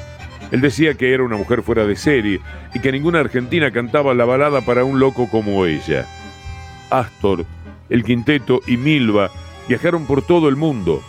Él 0.51 0.59
decía 0.59 0.95
que 0.95 1.13
era 1.13 1.23
una 1.23 1.37
mujer 1.37 1.63
fuera 1.63 1.85
de 1.85 1.95
serie 1.95 2.41
y 2.73 2.79
que 2.79 2.91
ninguna 2.91 3.21
argentina 3.21 3.71
cantaba 3.71 4.13
la 4.13 4.25
balada 4.25 4.59
para 4.59 4.83
un 4.83 4.99
loco 4.99 5.29
como 5.29 5.65
ella. 5.65 6.05
Astor, 6.89 7.45
el 7.89 8.03
quinteto 8.03 8.59
y 8.67 8.75
Milva 8.75 9.31
viajaron 9.69 10.05
por 10.05 10.23
todo 10.23 10.49
el 10.49 10.57
mundo. 10.57 11.01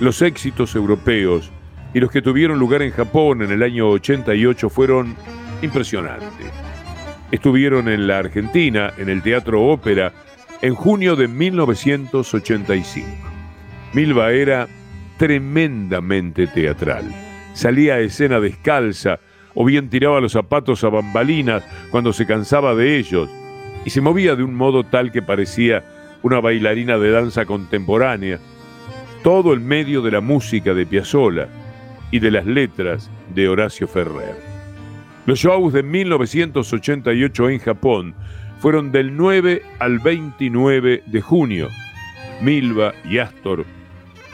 Los 0.00 0.22
éxitos 0.22 0.74
europeos 0.74 1.50
y 1.92 2.00
los 2.00 2.10
que 2.10 2.22
tuvieron 2.22 2.58
lugar 2.58 2.80
en 2.80 2.92
Japón 2.92 3.42
en 3.42 3.52
el 3.52 3.62
año 3.62 3.90
88 3.90 4.70
fueron 4.70 5.14
impresionantes. 5.60 6.50
Estuvieron 7.30 7.86
en 7.90 8.06
la 8.06 8.16
Argentina, 8.16 8.94
en 8.96 9.10
el 9.10 9.20
Teatro 9.20 9.62
Ópera, 9.62 10.10
en 10.62 10.74
junio 10.74 11.16
de 11.16 11.28
1985. 11.28 13.06
Milva 13.92 14.32
era 14.32 14.68
tremendamente 15.22 16.48
teatral. 16.48 17.04
Salía 17.54 17.94
a 17.94 18.00
escena 18.00 18.40
descalza 18.40 19.20
o 19.54 19.64
bien 19.64 19.88
tiraba 19.88 20.20
los 20.20 20.32
zapatos 20.32 20.82
a 20.82 20.88
bambalinas 20.88 21.62
cuando 21.92 22.12
se 22.12 22.26
cansaba 22.26 22.74
de 22.74 22.96
ellos 22.96 23.30
y 23.84 23.90
se 23.90 24.00
movía 24.00 24.34
de 24.34 24.42
un 24.42 24.52
modo 24.56 24.82
tal 24.82 25.12
que 25.12 25.22
parecía 25.22 25.84
una 26.22 26.40
bailarina 26.40 26.98
de 26.98 27.12
danza 27.12 27.46
contemporánea, 27.46 28.40
todo 29.22 29.52
en 29.52 29.64
medio 29.64 30.02
de 30.02 30.10
la 30.10 30.20
música 30.20 30.74
de 30.74 30.86
Piazzolla 30.86 31.46
y 32.10 32.18
de 32.18 32.32
las 32.32 32.44
letras 32.44 33.08
de 33.32 33.48
Horacio 33.48 33.86
Ferrer. 33.86 34.34
Los 35.26 35.38
shows 35.38 35.72
de 35.72 35.84
1988 35.84 37.48
en 37.48 37.58
Japón 37.60 38.14
fueron 38.58 38.90
del 38.90 39.16
9 39.16 39.62
al 39.78 40.00
29 40.00 41.04
de 41.06 41.20
junio. 41.20 41.68
Milva 42.40 42.92
y 43.08 43.18
Astor, 43.18 43.64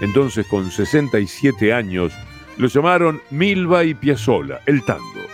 entonces 0.01 0.47
con 0.47 0.71
67 0.71 1.73
años, 1.73 2.13
lo 2.57 2.69
llamaron 2.69 3.21
Milva 3.31 3.85
y 3.85 3.95
Piazzolla, 3.95 4.61
el 4.67 4.85
tango. 4.85 5.27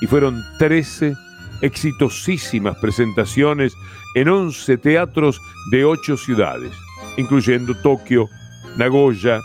Y 0.00 0.06
fueron 0.06 0.42
13 0.58 1.14
exitosísimas 1.62 2.76
presentaciones 2.78 3.74
en 4.14 4.28
11 4.28 4.78
teatros 4.78 5.40
de 5.70 5.84
8 5.84 6.16
ciudades, 6.16 6.72
incluyendo 7.16 7.74
Tokio, 7.82 8.28
Nagoya, 8.76 9.40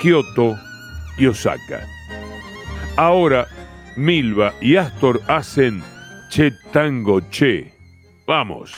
Kioto 0.00 0.56
y 1.18 1.26
Osaka. 1.26 1.86
Ahora, 2.96 3.46
Milva 3.96 4.54
y 4.60 4.76
Astor 4.76 5.20
hacen 5.26 5.82
Che 6.30 6.52
Tango 6.72 7.20
Che. 7.30 7.72
Vamos. 8.26 8.72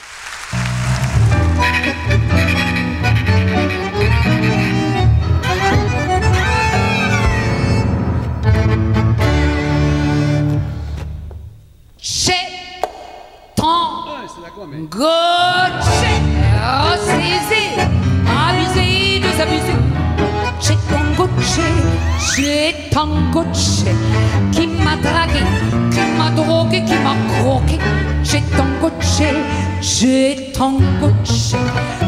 Amen. 14.71 14.87
Goche, 14.89 15.03
abusé, 18.23 19.19
désabusé. 19.19 19.75
J'ai 20.61 20.75
ton 20.89 21.03
goche, 21.17 21.59
j'ai 22.35 22.75
ton 22.89 23.11
qui 24.51 24.67
m'a 24.67 24.95
dragué, 24.95 25.43
qui 25.91 25.99
m'a 26.17 26.29
drogué, 26.31 26.83
qui 26.85 26.93
m'a 27.03 27.15
croqué. 27.33 27.79
J'ai 28.23 28.41
ton 28.55 28.67
goche, 28.79 29.23
j'ai 29.81 30.51
ton 30.53 30.79
goche, 31.01 31.55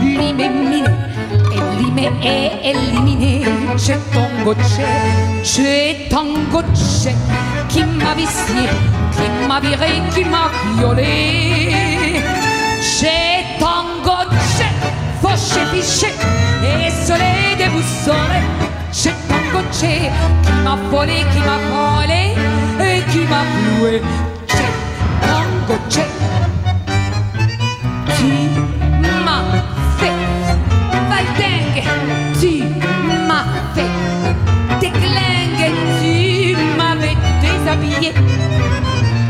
l'imméminé. 0.01 0.83
Elimé 1.51 2.11
et 2.23 2.69
éliminé, 2.69 3.41
j'ai 3.75 3.97
ton 4.13 4.29
goche, 4.45 4.79
j'ai 5.43 6.07
ton 6.09 6.33
goche, 6.49 7.11
qui 7.67 7.83
m'a 7.83 8.13
vicié, 8.15 8.69
qui 9.11 9.47
m'a 9.47 9.59
viré, 9.59 10.01
qui 10.13 10.23
m'a 10.23 10.49
violé. 10.77 11.92
J'ai 13.03 13.59
tango 13.59 14.15
tché, 14.29 14.65
fauché 15.21 15.65
fiché, 15.73 16.07
et 16.63 16.89
soleil 16.89 17.57
déboussolé. 17.57 18.39
J'ai 18.93 19.11
tango 19.27 19.61
tché, 19.73 20.09
qui 20.41 20.53
m'a 20.63 20.77
volé, 20.89 21.25
qui 21.33 21.39
m'a 21.39 21.57
volé, 21.73 22.33
et 22.79 23.01
qui 23.11 23.21
m'a 23.27 23.43
floué. 23.51 24.01
J'ai 24.47 24.71
tango 25.27 25.75
tché, 25.89 26.05
qui 28.15 28.33
m'a 29.25 29.39
fait 29.97 30.19
dingue, 31.09 31.83
tu 32.39 32.63
m'as 33.27 33.47
fait 33.75 33.91
déglinguer, 34.79 35.73
tu 35.99 36.55
m'avais 36.77 37.17
déshabillé, 37.41 38.13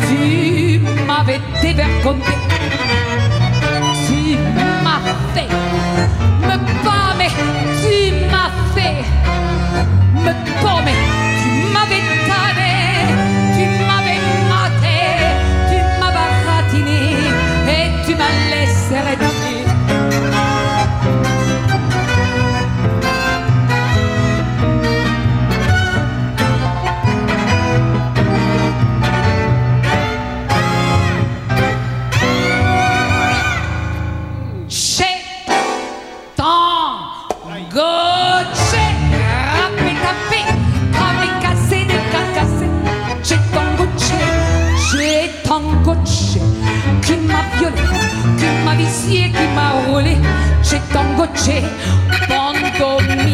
tu 0.07 0.79
m'avais 1.07 1.41
dévergondé. 1.59 2.35
policier 48.93 49.31
qui 49.31 49.47
m'a 49.55 49.71
roulé, 49.87 50.17
j'ai 50.61 50.79
tangoché, 50.91 51.63
pandemie. 52.77 53.32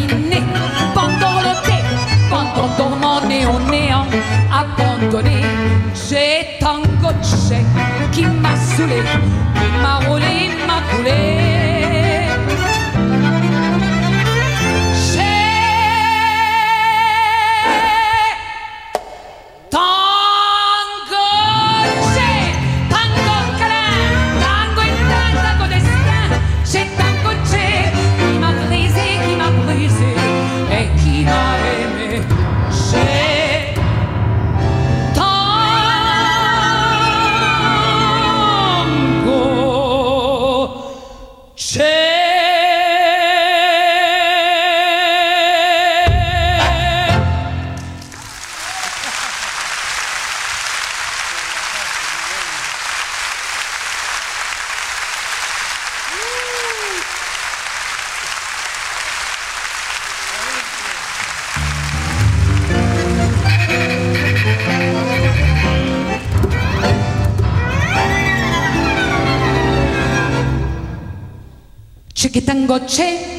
C'è 72.70 72.76
che 72.78 72.78
tango 72.78 72.78
c'è. 72.84 73.36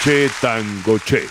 Che 0.00 0.30
Tango 0.40 0.98
Che, 1.04 1.28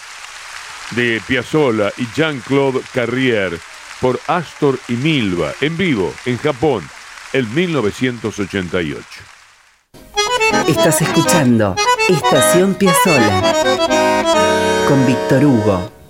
de 0.92 1.22
Piazzolla 1.26 1.92
y 1.98 2.08
Jean-Claude 2.14 2.82
Carrière 2.94 3.60
por 4.00 4.22
Astor 4.28 4.80
y 4.88 4.94
Milva, 4.94 5.54
en 5.60 5.76
vivo, 5.76 6.14
en 6.26 6.38
Japón, 6.38 6.88
en 7.34 7.54
1988. 7.54 9.06
Estás 10.70 11.02
escuchando 11.02 11.76
Estación 12.08 12.76
Piazzola 12.76 13.54
con 14.88 15.06
Víctor 15.06 15.44
Hugo. 15.44 16.01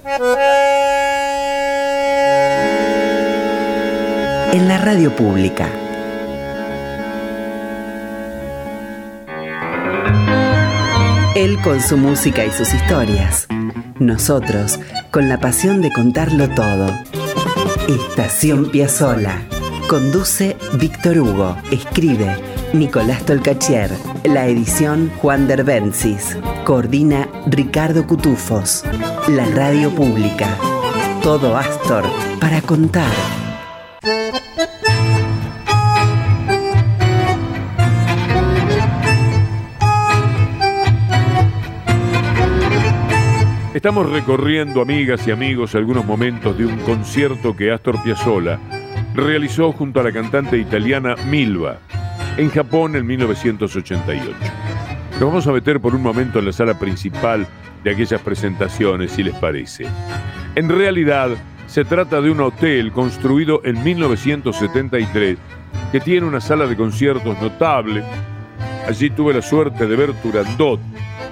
En 4.54 4.68
la 4.68 4.78
radio 4.78 5.16
pública. 5.16 5.70
Él 11.36 11.58
con 11.62 11.80
su 11.82 11.96
música 11.96 12.44
y 12.44 12.52
sus 12.52 12.74
historias. 12.74 13.48
Nosotros 14.00 14.78
con 15.10 15.30
la 15.30 15.40
pasión 15.40 15.82
de 15.82 15.90
contarlo 15.94 16.50
todo. 16.50 16.88
Estación 17.88 18.70
Piazzola. 18.72 19.42
Conduce 19.88 20.58
Víctor 20.74 21.20
Hugo. 21.20 21.56
Escribe 21.72 22.36
Nicolás 22.74 23.26
Tolcachier. 23.26 23.90
La 24.26 24.48
edición 24.48 25.14
Juan 25.22 25.48
Derbencis. 25.48 26.38
Coordina 26.66 27.30
Ricardo 27.48 28.06
Cutufos. 28.06 28.84
La 29.30 29.46
radio 29.46 29.90
pública. 29.92 30.58
Todo 31.24 31.56
Astor 31.56 32.04
para 32.42 32.62
contar. 32.62 33.41
Estamos 43.82 44.12
recorriendo, 44.12 44.80
amigas 44.80 45.28
y 45.28 45.32
amigos, 45.32 45.74
algunos 45.74 46.06
momentos 46.06 46.56
de 46.56 46.68
un 46.68 46.78
concierto 46.82 47.56
que 47.56 47.72
Astor 47.72 48.00
Piazzolla 48.04 48.60
realizó 49.16 49.72
junto 49.72 50.00
a 50.00 50.04
la 50.04 50.12
cantante 50.12 50.56
italiana 50.60 51.16
Milva 51.28 51.80
en 52.38 52.52
Japón 52.52 52.96
en 52.96 53.08
1988. 53.08 54.36
Nos 55.14 55.20
vamos 55.20 55.48
a 55.48 55.52
meter 55.52 55.80
por 55.80 55.96
un 55.96 56.04
momento 56.04 56.38
en 56.38 56.46
la 56.46 56.54
sala 56.54 56.78
principal 56.78 57.48
de 57.84 57.90
aquellas 57.90 58.22
presentaciones, 58.22 59.14
si 59.14 59.24
les 59.24 59.34
parece. 59.34 59.88
En 60.54 60.70
realidad, 60.70 61.32
se 61.66 61.84
trata 61.84 62.22
de 62.22 62.30
un 62.30 62.42
hotel 62.42 62.92
construido 62.92 63.62
en 63.64 63.84
1973 63.84 65.40
que 65.92 66.00
tiene 66.00 66.28
una 66.28 66.40
sala 66.40 66.68
de 66.68 66.78
conciertos 66.78 67.42
notable. 67.42 68.04
Allí 68.88 69.10
tuve 69.10 69.34
la 69.34 69.42
suerte 69.42 69.88
de 69.88 69.96
ver 69.96 70.14
Turandot 70.22 70.80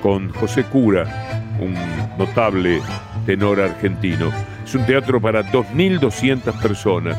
con 0.01 0.29
José 0.29 0.63
Cura, 0.63 1.29
un 1.60 1.76
notable 2.17 2.82
tenor 3.26 3.60
argentino. 3.60 4.32
Es 4.63 4.76
un 4.76 4.86
teatro 4.86 5.19
para 5.19 5.43
2.200 5.52 6.62
personas. 6.62 7.17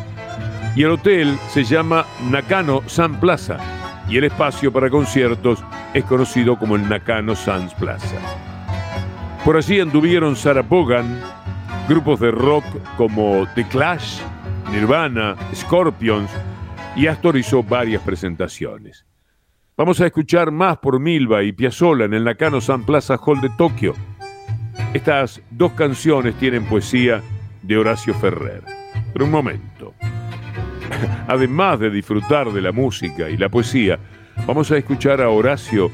Y 0.76 0.82
el 0.82 0.92
hotel 0.92 1.36
se 1.48 1.64
llama 1.64 2.06
Nakano 2.30 2.82
Sun 2.86 3.18
Plaza. 3.20 3.58
Y 4.08 4.18
el 4.18 4.24
espacio 4.24 4.72
para 4.72 4.90
conciertos 4.90 5.62
es 5.94 6.04
conocido 6.04 6.58
como 6.58 6.76
el 6.76 6.88
Nakano 6.88 7.34
Sans 7.34 7.74
Plaza. 7.74 8.16
Por 9.44 9.56
allí 9.56 9.80
anduvieron 9.80 10.36
Sarah 10.36 10.62
Vaughan, 10.62 11.20
grupos 11.88 12.20
de 12.20 12.30
rock 12.30 12.64
como 12.96 13.46
The 13.54 13.66
Clash, 13.68 14.20
Nirvana, 14.70 15.36
Scorpions, 15.54 16.30
y 16.96 17.06
Astor 17.06 17.36
hizo 17.36 17.62
varias 17.62 18.02
presentaciones. 18.02 19.04
Vamos 19.76 20.00
a 20.00 20.06
escuchar 20.06 20.50
más 20.50 20.76
por 20.78 21.00
Milva 21.00 21.42
y 21.42 21.52
Piazzolla 21.52 22.04
en 22.04 22.14
el 22.14 22.24
Nakano 22.24 22.60
Sun 22.60 22.84
Plaza 22.84 23.16
Hall 23.16 23.40
de 23.40 23.48
Tokio. 23.56 23.94
Estas 24.92 25.40
dos 25.50 25.72
canciones 25.72 26.34
tienen 26.34 26.64
poesía 26.64 27.22
de 27.62 27.76
Horacio 27.76 28.12
Ferrer. 28.12 28.62
Pero 29.12 29.24
un 29.24 29.30
momento. 29.30 29.94
Además 31.28 31.78
de 31.78 31.90
disfrutar 31.90 32.50
de 32.50 32.60
la 32.60 32.72
música 32.72 33.30
y 33.30 33.36
la 33.36 33.48
poesía, 33.48 34.00
vamos 34.48 34.72
a 34.72 34.76
escuchar 34.76 35.20
a 35.20 35.30
Horacio 35.30 35.92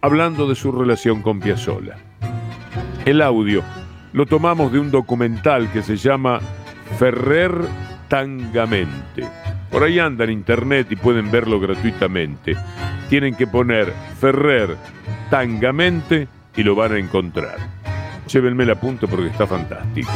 hablando 0.00 0.48
de 0.48 0.54
su 0.54 0.70
relación 0.70 1.22
con 1.22 1.40
Piazzolla. 1.40 1.96
El 3.04 3.20
audio 3.20 3.64
lo 4.12 4.26
tomamos 4.26 4.70
de 4.70 4.78
un 4.78 4.92
documental 4.92 5.70
que 5.72 5.82
se 5.82 5.96
llama 5.96 6.40
Ferrer 7.00 7.52
Tangamente. 8.08 9.28
Por 9.72 9.82
ahí 9.82 9.98
anda 9.98 10.22
en 10.22 10.30
internet 10.30 10.86
y 10.90 10.96
pueden 10.96 11.32
verlo 11.32 11.58
gratuitamente. 11.58 12.56
Tienen 13.08 13.34
que 13.34 13.48
poner 13.48 13.92
Ferrer 14.20 14.76
Tangamente 15.30 16.28
y 16.56 16.62
lo 16.62 16.76
van 16.76 16.92
a 16.92 16.98
encontrar. 16.98 17.75
Llévenme 18.26 18.64
el 18.64 18.70
apunto 18.70 19.06
porque 19.06 19.28
está 19.28 19.46
fantástico. 19.46 20.10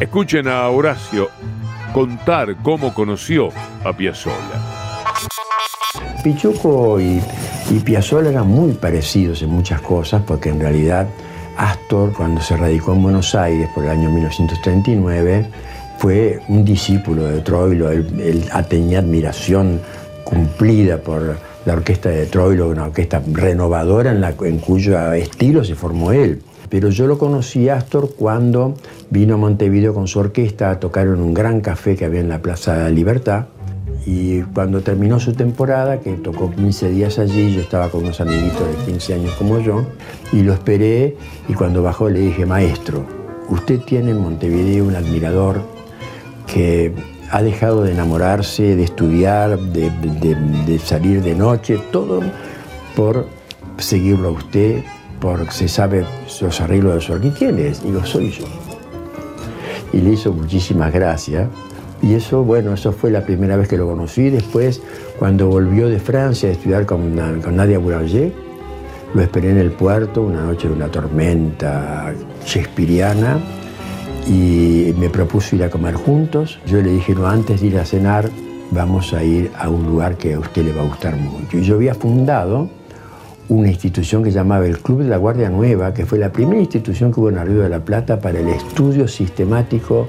Escuchen 0.00 0.48
a 0.48 0.68
Horacio 0.68 1.28
contar 1.92 2.56
cómo 2.62 2.94
conoció 2.94 3.48
a 3.84 3.92
Piazzolla. 3.92 4.34
Pichuco 6.22 7.00
y, 7.00 7.20
y 7.70 7.80
Piazzolla 7.80 8.30
eran 8.30 8.46
muy 8.46 8.72
parecidos 8.72 9.42
en 9.42 9.50
muchas 9.50 9.80
cosas 9.80 10.22
porque 10.26 10.50
en 10.50 10.60
realidad 10.60 11.08
Astor, 11.58 12.12
cuando 12.12 12.40
se 12.40 12.56
radicó 12.56 12.92
en 12.92 13.02
Buenos 13.02 13.34
Aires 13.34 13.68
por 13.74 13.82
el 13.84 13.90
año 13.90 14.10
1939, 14.10 15.46
fue 15.98 16.40
un 16.46 16.64
discípulo 16.64 17.24
de 17.24 17.40
Troilo. 17.40 17.90
Él, 17.90 18.48
tenía 18.68 19.00
admiración 19.00 19.80
cumplida 20.22 20.98
por 20.98 21.36
la 21.66 21.72
orquesta 21.72 22.10
de 22.10 22.26
Troilo, 22.26 22.68
una 22.68 22.84
orquesta 22.84 23.20
renovadora 23.32 24.12
en, 24.12 24.20
la, 24.20 24.34
en 24.42 24.58
cuyo 24.58 25.12
estilo 25.12 25.64
se 25.64 25.74
formó 25.74 26.12
él. 26.12 26.40
Pero 26.70 26.90
yo 26.90 27.06
lo 27.06 27.18
conocí 27.18 27.68
a 27.68 27.76
Astor 27.76 28.14
cuando 28.14 28.74
vino 29.10 29.34
a 29.34 29.36
Montevideo 29.38 29.94
con 29.94 30.06
su 30.06 30.18
orquesta 30.18 30.70
a 30.70 30.80
tocar 30.80 31.06
en 31.06 31.20
un 31.20 31.32
gran 31.32 31.60
café 31.60 31.96
que 31.96 32.04
había 32.04 32.20
en 32.20 32.28
la 32.28 32.42
Plaza 32.42 32.74
de 32.74 32.84
la 32.84 32.90
Libertad. 32.90 33.46
Y 34.06 34.42
cuando 34.42 34.80
terminó 34.80 35.18
su 35.20 35.32
temporada, 35.32 36.00
que 36.00 36.12
tocó 36.12 36.50
15 36.50 36.90
días 36.90 37.18
allí, 37.18 37.54
yo 37.54 37.60
estaba 37.60 37.88
con 37.90 38.04
unos 38.04 38.20
amiguitos 38.20 38.60
de 38.60 38.92
15 38.92 39.14
años 39.14 39.34
como 39.34 39.58
yo, 39.60 39.84
y 40.32 40.42
lo 40.42 40.52
esperé 40.52 41.16
y 41.48 41.54
cuando 41.54 41.82
bajó 41.82 42.08
le 42.08 42.20
dije, 42.20 42.46
maestro, 42.46 43.04
usted 43.48 43.80
tiene 43.80 44.12
en 44.12 44.20
Montevideo 44.20 44.84
un 44.84 44.94
admirador 44.94 45.60
que 46.46 46.92
ha 47.30 47.42
dejado 47.42 47.82
de 47.82 47.92
enamorarse, 47.92 48.76
de 48.76 48.84
estudiar, 48.84 49.58
de 49.58 50.80
salir 50.82 51.22
de 51.22 51.34
noche, 51.34 51.78
todo 51.90 52.20
por 52.96 53.26
seguirlo 53.78 54.28
a 54.28 54.32
usted, 54.32 54.82
porque 55.20 55.68
sabe 55.68 56.04
los 56.40 56.60
arreglos 56.60 56.94
de 56.94 57.00
su 57.00 57.12
orquesta. 57.12 57.38
¿Quién 57.38 57.58
es? 57.58 57.82
Digo, 57.82 58.04
soy 58.04 58.30
yo. 58.30 58.44
Y 59.92 60.00
le 60.00 60.12
hizo 60.12 60.32
muchísimas 60.32 60.92
gracias. 60.92 61.48
Y 62.02 62.14
eso, 62.14 62.44
bueno, 62.44 62.74
eso 62.74 62.92
fue 62.92 63.10
la 63.10 63.22
primera 63.22 63.56
vez 63.56 63.68
que 63.68 63.76
lo 63.76 63.86
conocí. 63.86 64.30
Después, 64.30 64.80
cuando 65.18 65.48
volvió 65.48 65.88
de 65.88 65.98
Francia 65.98 66.48
a 66.48 66.52
estudiar 66.52 66.86
con, 66.86 67.16
Nadia 67.16 67.78
Boulanger, 67.78 68.32
lo 69.14 69.22
esperé 69.22 69.50
en 69.50 69.58
el 69.58 69.72
puerto, 69.72 70.22
una 70.22 70.42
noche 70.42 70.68
de 70.68 70.74
una 70.74 70.88
tormenta 70.88 72.12
shakespeariana, 72.46 73.38
y 74.28 74.94
me 74.98 75.08
propuso 75.08 75.56
ir 75.56 75.64
a 75.64 75.70
comer 75.70 75.94
juntos. 75.94 76.58
Yo 76.66 76.80
le 76.80 76.90
dije, 76.92 77.14
no, 77.14 77.26
antes 77.26 77.62
de 77.62 77.68
ir 77.68 77.78
a 77.78 77.84
cenar, 77.84 78.30
vamos 78.70 79.12
a 79.14 79.24
ir 79.24 79.50
a 79.58 79.68
un 79.68 79.86
lugar 79.86 80.16
que 80.16 80.34
a 80.34 80.38
usted 80.38 80.66
le 80.66 80.72
va 80.72 80.82
a 80.82 80.86
gustar 80.86 81.16
mucho. 81.16 81.58
Y 81.58 81.62
yo 81.62 81.76
había 81.76 81.94
fundado 81.94 82.68
una 83.48 83.68
institución 83.68 84.22
que 84.22 84.30
llamaba 84.30 84.66
el 84.66 84.78
Club 84.78 85.02
de 85.02 85.08
la 85.08 85.16
Guardia 85.16 85.48
Nueva, 85.48 85.94
que 85.94 86.04
fue 86.04 86.18
la 86.18 86.30
primera 86.30 86.60
institución 86.60 87.12
que 87.12 87.20
hubo 87.20 87.30
en 87.30 87.46
Río 87.46 87.62
de 87.62 87.68
la 87.68 87.80
Plata 87.80 88.20
para 88.20 88.38
el 88.38 88.48
estudio 88.48 89.08
sistemático 89.08 90.08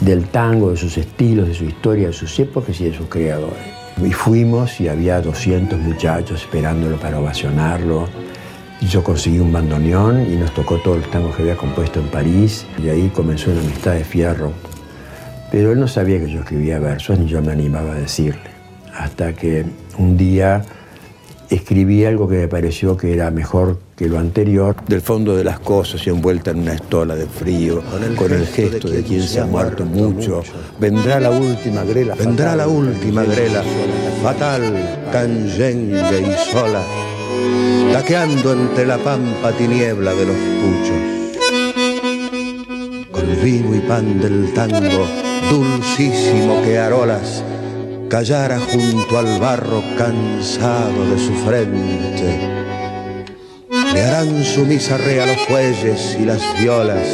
del 0.00 0.24
tango, 0.26 0.70
de 0.70 0.76
sus 0.76 0.98
estilos, 0.98 1.48
de 1.48 1.54
su 1.54 1.64
historia, 1.64 2.08
de 2.08 2.12
sus 2.12 2.38
épocas 2.40 2.80
y 2.80 2.84
de 2.84 2.94
sus 2.94 3.06
creadores. 3.06 3.80
Y 4.02 4.12
fuimos 4.12 4.80
y 4.80 4.88
había 4.88 5.20
200 5.20 5.78
muchachos 5.78 6.42
esperándolo 6.42 6.96
para 6.96 7.20
ovacionarlo. 7.20 8.08
Y 8.80 8.86
yo 8.86 9.04
conseguí 9.04 9.38
un 9.38 9.52
bandoneón 9.52 10.22
y 10.32 10.36
nos 10.36 10.54
tocó 10.54 10.78
todos 10.78 10.98
los 10.98 11.10
tangos 11.10 11.36
que 11.36 11.42
había 11.42 11.56
compuesto 11.56 12.00
en 12.00 12.06
París. 12.06 12.66
Y 12.82 12.88
ahí 12.88 13.10
comenzó 13.14 13.50
una 13.50 13.60
amistad 13.60 13.92
de 13.92 14.04
fierro. 14.04 14.52
Pero 15.52 15.72
él 15.72 15.80
no 15.80 15.86
sabía 15.86 16.18
que 16.18 16.30
yo 16.30 16.40
escribía 16.40 16.78
versos 16.78 17.18
ni 17.18 17.26
yo 17.26 17.42
me 17.42 17.52
animaba 17.52 17.92
a 17.92 17.96
decirle. 17.96 18.50
Hasta 18.96 19.34
que 19.34 19.66
un 19.98 20.16
día 20.16 20.64
escribí 21.50 22.04
algo 22.04 22.28
que 22.28 22.36
me 22.36 22.48
pareció 22.48 22.96
que 22.96 23.12
era 23.12 23.30
mejor 23.30 23.78
que 23.96 24.08
lo 24.08 24.18
anterior. 24.18 24.76
Del 24.86 25.02
fondo 25.02 25.36
de 25.36 25.44
las 25.44 25.58
cosas 25.60 26.06
y 26.06 26.10
envuelta 26.10 26.52
en 26.52 26.60
una 26.60 26.74
estola 26.74 27.14
de 27.16 27.26
frío, 27.26 27.82
con 28.16 28.32
el, 28.32 28.46
gesto, 28.46 28.88
de, 28.88 29.02
quien 29.02 29.22
se 29.22 29.40
ha 29.40 29.46
muerto 29.46 29.84
mucho, 29.84 30.42
vendrá 30.78 31.20
la 31.20 31.30
última 31.30 31.84
grela. 31.84 32.14
Vendrá 32.14 32.56
la 32.56 32.68
última 32.68 33.24
grela, 33.24 33.62
fatal, 34.22 35.08
canyengue 35.12 36.20
y 36.20 36.52
sola, 36.52 36.82
taqueando 37.92 38.52
entre 38.52 38.86
la 38.86 38.98
pampa 38.98 39.52
tiniebla 39.52 40.14
de 40.14 40.26
los 40.26 40.36
puchos. 40.62 40.96
Con 43.10 43.44
vino 43.44 43.74
y 43.74 43.80
pan 43.80 44.20
del 44.20 44.52
tango, 44.54 45.06
dulcísimo 45.50 46.62
que 46.62 46.78
arolas, 46.78 47.42
callara 48.10 48.58
junto 48.58 49.16
al 49.16 49.38
barro 49.38 49.84
cansado 49.96 51.08
de 51.08 51.16
su 51.16 51.32
frente. 51.46 52.40
Le 53.94 54.02
harán 54.02 54.44
su 54.44 54.66
misa 54.66 54.96
a 54.96 55.26
los 55.26 55.46
fuelles 55.46 56.18
y 56.20 56.24
las 56.24 56.42
violas, 56.60 57.06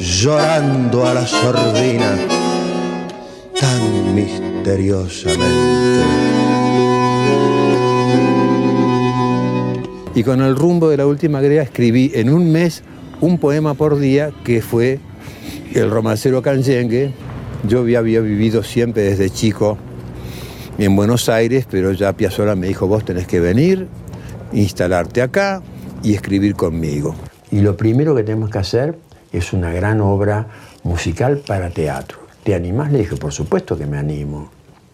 llorando 0.00 1.04
a 1.04 1.14
la 1.14 1.26
sordina 1.26 2.16
tan 3.60 4.14
misteriosamente. 4.14 5.44
Y 10.14 10.22
con 10.22 10.42
el 10.42 10.54
rumbo 10.54 10.88
de 10.88 10.96
la 10.96 11.06
última 11.06 11.40
grega 11.40 11.62
escribí 11.62 12.12
en 12.14 12.30
un 12.30 12.52
mes 12.52 12.84
un 13.20 13.38
poema 13.38 13.74
por 13.74 13.98
día 13.98 14.30
que 14.44 14.62
fue 14.62 15.00
El 15.74 15.90
romancero 15.90 16.40
canyengue. 16.40 17.12
Yo 17.66 17.80
había 17.80 18.00
vivido 18.00 18.62
siempre 18.62 19.02
desde 19.02 19.28
chico 19.28 19.76
en 20.84 20.96
Buenos 20.96 21.28
Aires, 21.28 21.66
pero 21.70 21.92
ya 21.92 22.14
Piazzolla 22.14 22.56
me 22.56 22.66
dijo, 22.66 22.86
vos 22.86 23.04
tenés 23.04 23.26
que 23.26 23.38
venir, 23.38 23.86
instalarte 24.52 25.20
acá 25.20 25.62
y 26.02 26.14
escribir 26.14 26.54
conmigo. 26.54 27.14
Y 27.50 27.60
lo 27.60 27.76
primero 27.76 28.14
que 28.14 28.22
tenemos 28.22 28.48
que 28.48 28.58
hacer 28.58 28.98
es 29.30 29.52
una 29.52 29.70
gran 29.72 30.00
obra 30.00 30.46
musical 30.82 31.42
para 31.46 31.68
teatro. 31.68 32.18
¿Te 32.44 32.54
animás? 32.54 32.90
Le 32.92 33.00
dije, 33.00 33.16
por 33.16 33.32
supuesto 33.32 33.76
que 33.76 33.84
me 33.84 33.98
animo. 33.98 34.50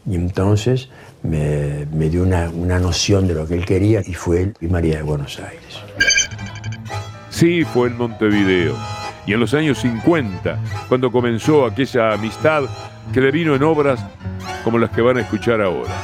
Y 0.09 0.17
entonces 0.17 0.89
me, 1.23 1.87
dio 2.09 2.25
una, 2.25 2.51
una, 2.51 2.81
noción 2.81 3.29
de 3.29 3.35
lo 3.35 3.47
que 3.47 3.55
él 3.55 3.65
quería 3.65 4.01
y 4.05 4.15
fue 4.15 4.43
él 4.43 4.55
y 4.61 4.67
María 4.67 4.97
de 4.97 5.03
Buenos 5.03 5.39
Aires. 5.39 5.81
Sí, 7.31 7.63
fue 7.63 7.89
en 7.89 7.97
Montevideo. 7.97 8.75
Y 9.25 9.35
en 9.35 9.41
los 9.41 9.55
años 9.55 9.79
50, 9.79 10.59
cuando 10.89 11.13
comenzó 11.13 11.65
aquella 11.65 12.13
amistad 12.13 12.65
que 13.13 13.21
le 13.21 13.31
vino 13.31 13.55
en 13.55 13.63
obras 13.63 14.01
como 14.67 14.81
las 14.81 14.91
que 14.91 15.01
van 15.01 15.17
a 15.17 15.21
escuchar 15.21 15.61
ahora. 15.61 15.95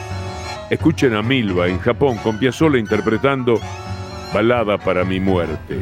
Escuchen 0.71 1.17
a 1.17 1.23
Milva 1.23 1.67
en 1.67 1.81
Japón 1.81 2.17
con 2.19 2.39
Piazzolla 2.39 2.79
interpretando 2.79 3.59
Balada 4.33 4.79
para 4.79 5.05
mi 5.05 5.19
muerte. 5.19 5.81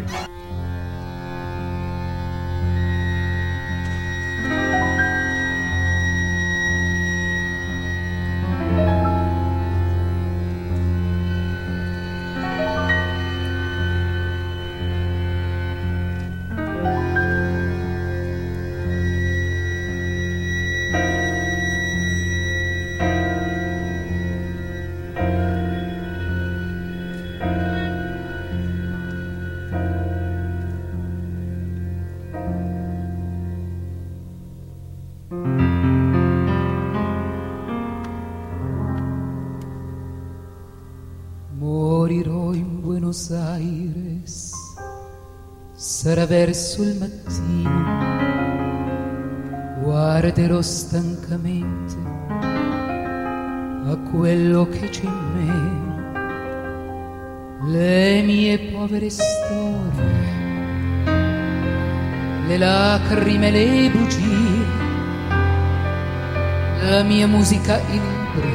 La 66.88 67.02
mia 67.02 67.26
musica 67.26 67.78
in 67.90 68.02
libri, 68.34 68.54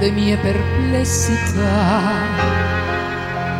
le 0.00 0.10
mie 0.10 0.36
perplessità. 0.38 2.14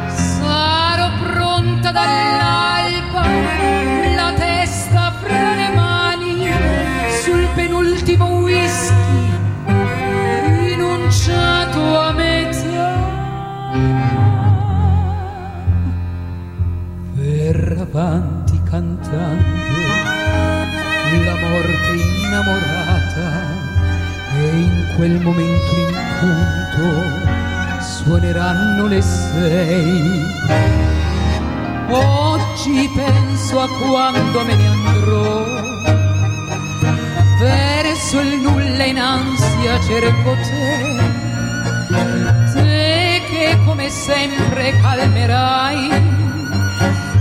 Sarò 0.09 1.11
pronta 1.23 1.91
dall'alba, 1.91 3.23
la 4.15 4.33
testa 4.35 5.13
fra 5.23 5.55
le 5.55 5.69
mani, 5.75 6.51
sul 7.23 7.47
penultimo 7.55 8.39
whisky, 8.39 9.31
rinunciato 10.59 11.99
a 11.99 12.13
metà. 12.13 12.45
Per 17.15 17.77
avanti 17.79 18.61
cantando 18.69 19.56
quel 24.97 25.21
momento 25.21 25.75
in 25.75 25.95
punto 26.21 27.83
suoneranno 27.83 28.87
le 28.87 29.03
sei. 29.03 30.23
Oggi 31.89 32.91
penso 32.95 33.61
a 33.61 33.69
quando 33.69 34.45
me 34.45 34.55
ne 34.55 34.67
andrò, 34.67 35.45
verso 37.39 38.21
il 38.21 38.41
nulla 38.41 38.85
in 38.85 38.99
ansia 38.99 39.79
cerco 39.81 40.35
te, 40.35 40.97
te 42.55 43.23
che 43.29 43.59
come 43.65 43.89
sempre 43.91 44.73
calmerai 44.81 45.89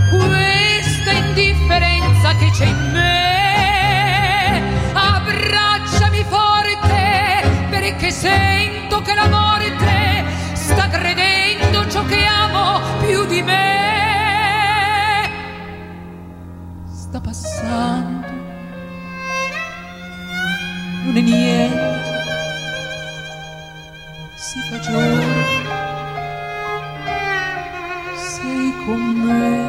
questa 0.09 1.11
indifferenza 1.11 2.35
che 2.39 2.49
c'è 2.51 2.65
in 2.65 2.91
me. 2.93 3.24
Perché 7.85 8.09
sento 8.09 8.99
che 9.01 9.13
la 9.13 9.29
morte 9.29 10.25
sta 10.53 10.87
credendo 10.87 11.87
ciò 11.87 12.03
che 12.05 12.25
amo 12.25 12.79
più 13.05 13.25
di 13.27 13.43
me. 13.43 15.29
Sta 16.91 17.21
passando, 17.21 18.27
non 21.03 21.15
è 21.15 21.21
niente, 21.21 22.23
si 24.33 24.59
fa 24.61 24.79
giorno, 24.79 25.43
sei 28.15 28.73
con 28.83 28.99
me. 28.99 29.64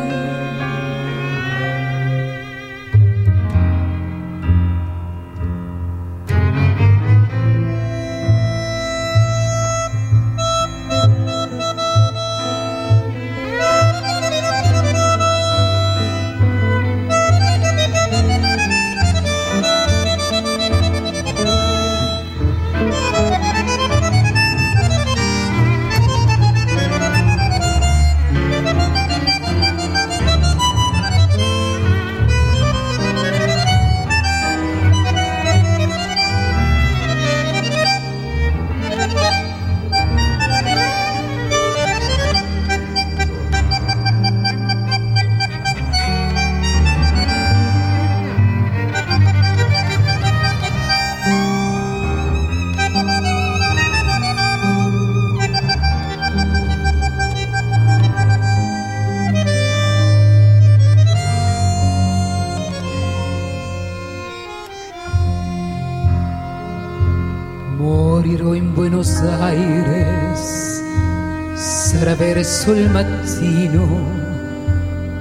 Verso 72.66 72.72
il 72.72 72.90
mattino, 72.90 73.87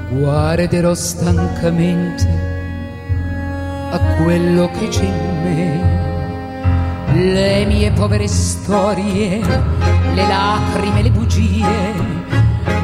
guarderò 0.10 0.96
stancamente 0.96 2.28
a 3.92 4.00
quello 4.18 4.72
che 4.72 4.88
c'è 4.88 5.04
in 5.04 5.42
me, 5.44 7.14
le 7.14 7.66
mie 7.66 7.92
povere 7.92 8.28
storie, 8.28 9.40
le 10.14 10.28
lacrime, 10.28 11.04
le 11.04 11.12
bugie, 11.12 11.94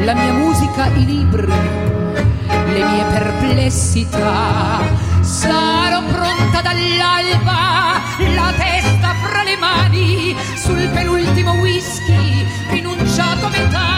la 0.04 0.14
mia 0.14 0.34
musica, 0.34 0.86
i 0.88 1.06
libri, 1.06 1.48
le 1.48 2.84
mie 2.84 3.04
perplessità. 3.12 4.80
Sarò 5.22 6.04
pronta 6.04 6.62
dall'alba, 6.62 8.00
la 8.36 8.54
testa 8.58 9.14
fra 9.24 9.44
le 9.44 9.58
mani, 9.58 10.36
sul 10.56 10.88
penultimo 10.90 11.54
whisky, 11.54 12.46
rinunciato 12.70 13.46
a 13.46 13.50
metà, 13.50 13.91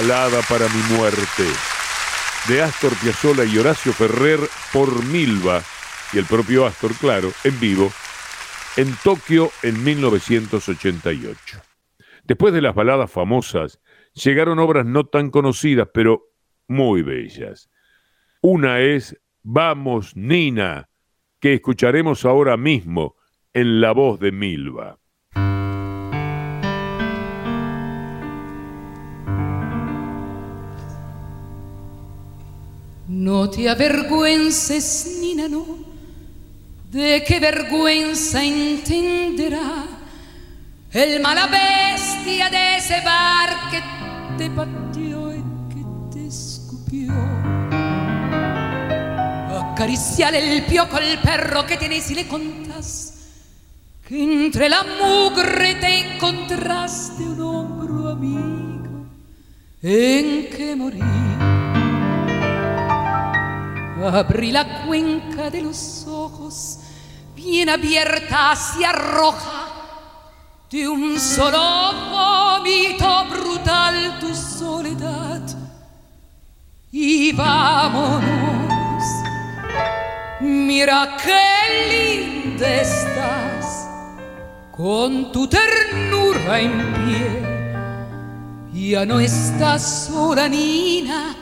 Balada 0.00 0.42
para 0.48 0.68
mi 0.68 0.96
muerte, 0.96 1.42
de 2.48 2.62
Astor 2.62 2.92
Piazzolla 3.02 3.44
y 3.44 3.58
Horacio 3.58 3.92
Ferrer 3.92 4.38
por 4.72 5.04
Milva, 5.06 5.60
y 6.12 6.18
el 6.18 6.24
propio 6.24 6.66
Astor, 6.66 6.94
claro, 6.94 7.32
en 7.42 7.58
vivo, 7.58 7.90
en 8.76 8.94
Tokio 9.02 9.50
en 9.64 9.82
1988. 9.82 11.60
Después 12.22 12.54
de 12.54 12.62
las 12.62 12.76
baladas 12.76 13.10
famosas, 13.10 13.80
llegaron 14.12 14.60
obras 14.60 14.86
no 14.86 15.04
tan 15.04 15.32
conocidas, 15.32 15.88
pero 15.92 16.30
muy 16.68 17.02
bellas. 17.02 17.68
Una 18.40 18.78
es 18.78 19.20
Vamos, 19.42 20.14
Nina, 20.14 20.90
que 21.40 21.54
escucharemos 21.54 22.24
ahora 22.24 22.56
mismo 22.56 23.16
en 23.52 23.80
la 23.80 23.90
voz 23.90 24.20
de 24.20 24.30
Milva. 24.30 24.97
No 33.18 33.50
te 33.50 33.68
avergüences, 33.68 35.18
Nina, 35.20 35.48
no. 35.48 35.66
¿De 36.88 37.24
qué 37.26 37.40
vergüenza 37.40 38.44
entenderá 38.44 39.86
el 40.92 41.20
mala 41.20 41.48
bestia 41.48 42.48
de 42.48 42.76
ese 42.76 43.00
bar 43.00 43.70
que 43.72 43.82
te 44.38 44.48
pateó 44.50 45.34
y 45.34 45.42
que 45.68 45.84
te 46.12 46.28
escupió? 46.28 47.12
Acariciale 49.72 50.56
el 50.56 50.64
pioco 50.66 50.96
al 50.96 51.20
perro 51.20 51.66
que 51.66 51.76
tienes 51.76 52.08
y 52.12 52.14
le 52.14 52.28
contás 52.28 53.14
que 54.06 54.22
entre 54.22 54.68
la 54.68 54.84
mugre 54.84 55.74
te 55.74 56.14
encontraste 56.14 57.24
un 57.24 57.40
hombro 57.40 58.10
amigo 58.10 59.06
en 59.82 60.48
que 60.50 60.76
morir. 60.76 61.27
Abrí 64.04 64.52
la 64.52 64.84
cuenca 64.86 65.50
de 65.50 65.62
los 65.62 66.06
ojos, 66.06 66.78
bien 67.34 67.68
abierta 67.68 68.52
hacia 68.52 68.92
roja, 68.92 69.68
de 70.70 70.88
un 70.88 71.18
solo 71.18 71.58
vómito 72.10 73.24
brutal 73.26 74.18
tu 74.20 74.34
soledad. 74.34 75.42
Y 76.92 77.32
vámonos, 77.32 79.04
mira 80.40 81.16
qué 81.22 82.56
linda 82.56 82.68
estás, 82.68 83.88
con 84.76 85.32
tu 85.32 85.48
ternura 85.48 86.60
en 86.60 86.94
pie 86.94 87.48
ya 88.88 89.04
no 89.04 89.20
estás 89.20 90.06
sola, 90.06 90.48
Nina. 90.48 91.36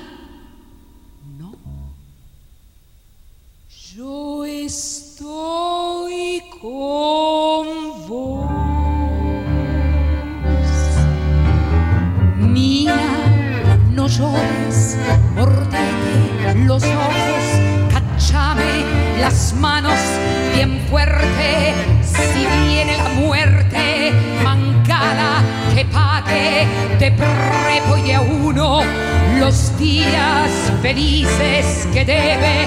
Días 29.78 30.50
felices 30.82 31.86
que 31.92 32.04
debe. 32.04 32.66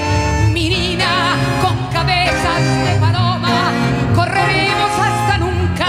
Mi 0.54 0.70
Nina, 0.70 1.36
con 1.62 1.76
cabezas 1.92 2.62
de 2.86 3.00
paloma, 3.00 3.72
correremos 4.16 4.92
hasta 4.92 5.38
nunca 5.40 5.88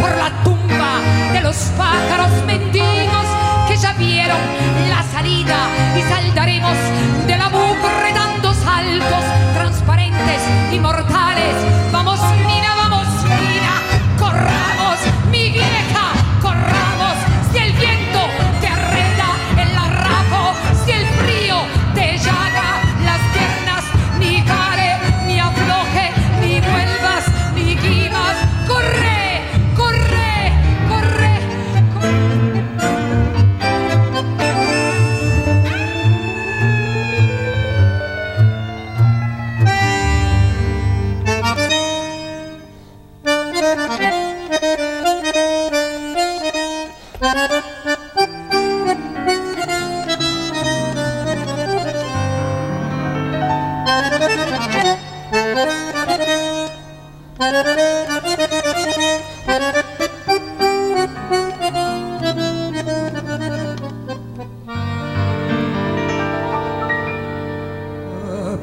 por 0.00 0.10
la 0.16 0.30
tumba 0.44 1.00
de 1.32 1.40
los 1.40 1.56
pájaros 1.76 2.30
mendigos 2.46 3.26
que 3.68 3.76
ya 3.76 3.92
vieron 3.94 4.38
la 4.88 5.02
salida 5.02 5.56
y 5.98 6.02
saltaremos 6.02 6.76
de 7.26 7.36
la 7.36 7.48
mugre 7.48 8.12
dando 8.14 8.54
saltos 8.54 9.24
transparentes 9.54 10.42
y 10.72 10.78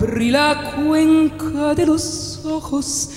Abrí 0.02 0.32
la 0.32 0.72
cuenca 0.78 1.76
de 1.76 1.86
los 1.86 2.40
ojos, 2.46 3.10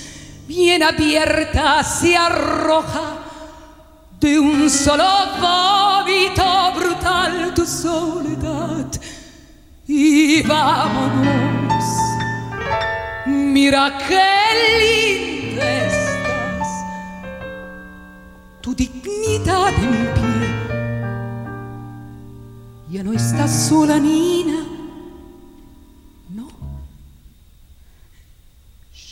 bien 0.49 0.83
abierta 0.83 1.85
se 1.85 2.17
arroja 2.17 3.19
de 4.19 4.41
un 4.41 4.69
solo 4.69 5.05
vómito 5.41 6.43
brutal 6.75 7.55
tu 7.55 7.65
soledad. 7.65 8.87
Y 9.87 10.43
vámonos, 10.43 11.85
mira 13.27 13.97
qué 14.09 14.31
linda 14.81 15.87
estás, 15.87 16.69
tu 18.61 18.75
dignidad 18.75 19.69
en 19.69 20.15
pie. 20.15 20.33
Ya 22.91 23.05
no 23.05 23.13
estás 23.13 23.69
sola, 23.69 24.01
Nina. 24.01 24.62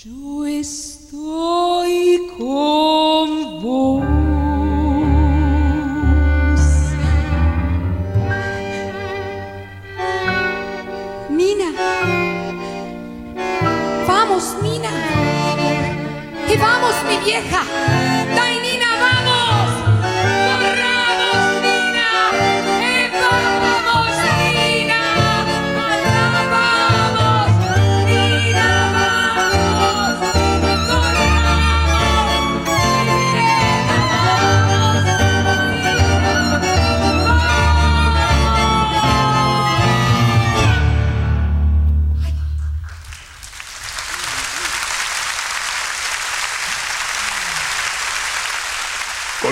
Yo 0.03 0.46
estoy 0.46 2.22
con 2.38 3.62
vos. 3.62 4.03
Nina. 11.28 11.70
Vamos, 14.07 14.57
Nina. 14.62 14.88
Y 16.48 16.57
vamos, 16.57 16.94
mi 17.07 17.16
vieja. 17.22 18.19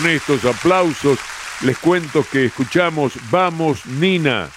Estos 0.08 0.44
aplausos 0.44 1.18
les 1.64 1.76
cuento 1.78 2.24
que 2.30 2.46
escuchamos 2.46 3.18
Vamos 3.30 3.84
Nina. 3.84 4.48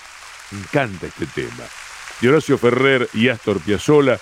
Me 0.52 0.60
encanta 0.60 1.08
este 1.08 1.26
tema. 1.26 1.66
De 2.22 2.30
Horacio 2.30 2.58
Ferrer 2.58 3.10
y 3.14 3.28
Astor 3.28 3.60
Piazzolla 3.60 4.18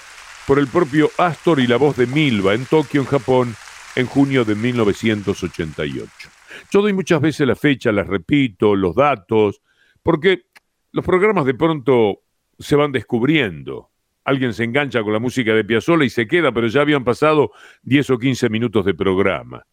por 0.48 0.58
el 0.58 0.68
propio 0.68 1.12
Astor 1.18 1.60
y 1.60 1.68
la 1.68 1.78
voz 1.78 1.98
de 1.98 2.08
Milva 2.08 2.56
en 2.56 2.66
Tokio, 2.66 3.02
en 3.02 3.08
Japón, 3.08 3.56
en 3.96 4.08
junio 4.08 4.44
de 4.44 4.56
1988. 4.56 6.10
Yo 6.72 6.82
doy 6.82 6.94
muchas 6.94 7.22
veces 7.22 7.46
la 7.48 7.56
fecha, 7.56 7.92
las 7.92 8.08
repito, 8.08 8.76
los 8.76 8.96
datos, 8.96 9.62
porque 10.02 10.46
los 10.92 11.06
programas 11.06 11.46
de 11.46 11.54
pronto 11.54 12.22
se 12.58 12.76
van 12.76 12.92
descubriendo. 12.92 13.92
Alguien 14.24 14.54
se 14.54 14.64
engancha 14.64 15.04
con 15.04 15.14
la 15.14 15.20
música 15.20 15.54
de 15.54 15.64
Piazzolla 15.64 16.06
y 16.06 16.10
se 16.10 16.28
queda, 16.28 16.52
pero 16.52 16.68
ya 16.68 16.82
habían 16.82 17.04
pasado 17.04 17.52
10 17.84 18.10
o 18.10 18.18
15 18.18 18.50
minutos 18.50 18.84
de 18.86 18.96
programa 18.96 19.64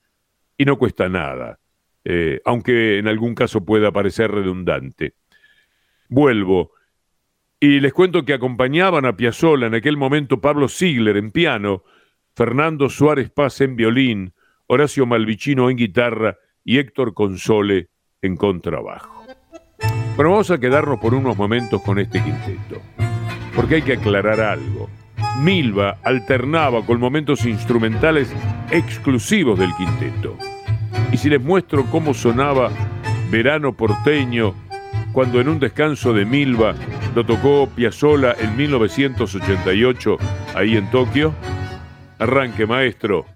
y 0.57 0.65
no 0.65 0.79
cuesta 0.79 1.09
nada, 1.09 1.59
eh, 2.05 2.41
aunque 2.45 2.99
en 2.99 3.09
algún 3.09 3.35
caso 3.35 3.65
pueda 3.65 3.93
parecer 3.93 4.31
redundante. 4.31 5.15
Vuelvo 6.09 6.73
y 7.59 7.81
les 7.81 7.93
cuento 7.93 8.25
que 8.25 8.35
acompañaban 8.35 9.07
a 9.07 9.17
Piazzolla 9.17 9.67
en 9.67 9.75
aquel 9.75 9.97
momento 9.97 10.41
Pablo 10.41 10.69
Ziegler 10.69 11.17
en 11.17 11.31
piano, 11.31 11.85
Fernando 12.35 12.89
Suárez 12.91 13.31
Paz 13.31 13.61
en 13.63 13.77
violín, 13.77 14.35
Horacio 14.67 15.07
Malvicino 15.07 15.71
en 15.71 15.77
guitarra 15.77 16.37
y 16.65 16.79
Héctor 16.79 17.15
Console 17.15 17.89
en 18.21 18.37
contrabajo. 18.37 19.25
Bueno, 20.17 20.31
vamos 20.31 20.51
a 20.51 20.59
quedarnos 20.59 20.99
por 20.99 21.15
unos 21.15 21.37
momentos 21.37 21.83
con 21.83 21.99
este 21.99 22.23
quinteto, 22.23 22.81
porque 23.55 23.77
hay 23.77 23.83
que 23.83 23.95
aclarar 23.95 24.41
algo. 24.41 24.89
Milva 25.39 25.99
alternaba 26.03 26.85
con 26.85 26.99
momentos 26.99 27.45
instrumentales 27.45 28.33
exclusivos 28.71 29.59
del 29.59 29.75
quinteto. 29.77 30.37
Y 31.13 31.17
si 31.17 31.29
les 31.29 31.43
muestro 31.43 31.85
cómo 31.87 32.15
sonaba 32.15 32.71
Verano 33.31 33.73
porteño, 33.73 34.55
cuando 35.13 35.41
en 35.41 35.49
un 35.49 35.59
descanso 35.59 36.13
de 36.13 36.25
Milva 36.25 36.75
lo 37.15 37.25
tocó 37.25 37.69
Piazzolla 37.75 38.35
en 38.39 38.57
1988 38.57 40.17
ahí 40.55 40.77
en 40.77 40.91
Tokio, 40.91 41.35
arranque 42.19 42.67
maestro. 42.67 43.27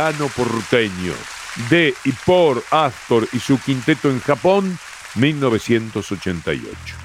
Verano 0.00 0.30
porteño, 0.34 1.12
de 1.68 1.92
y 2.06 2.12
por 2.24 2.62
Astor 2.70 3.28
y 3.34 3.38
su 3.38 3.60
quinteto 3.60 4.08
en 4.08 4.18
Japón, 4.20 4.78
1988. 5.16 6.96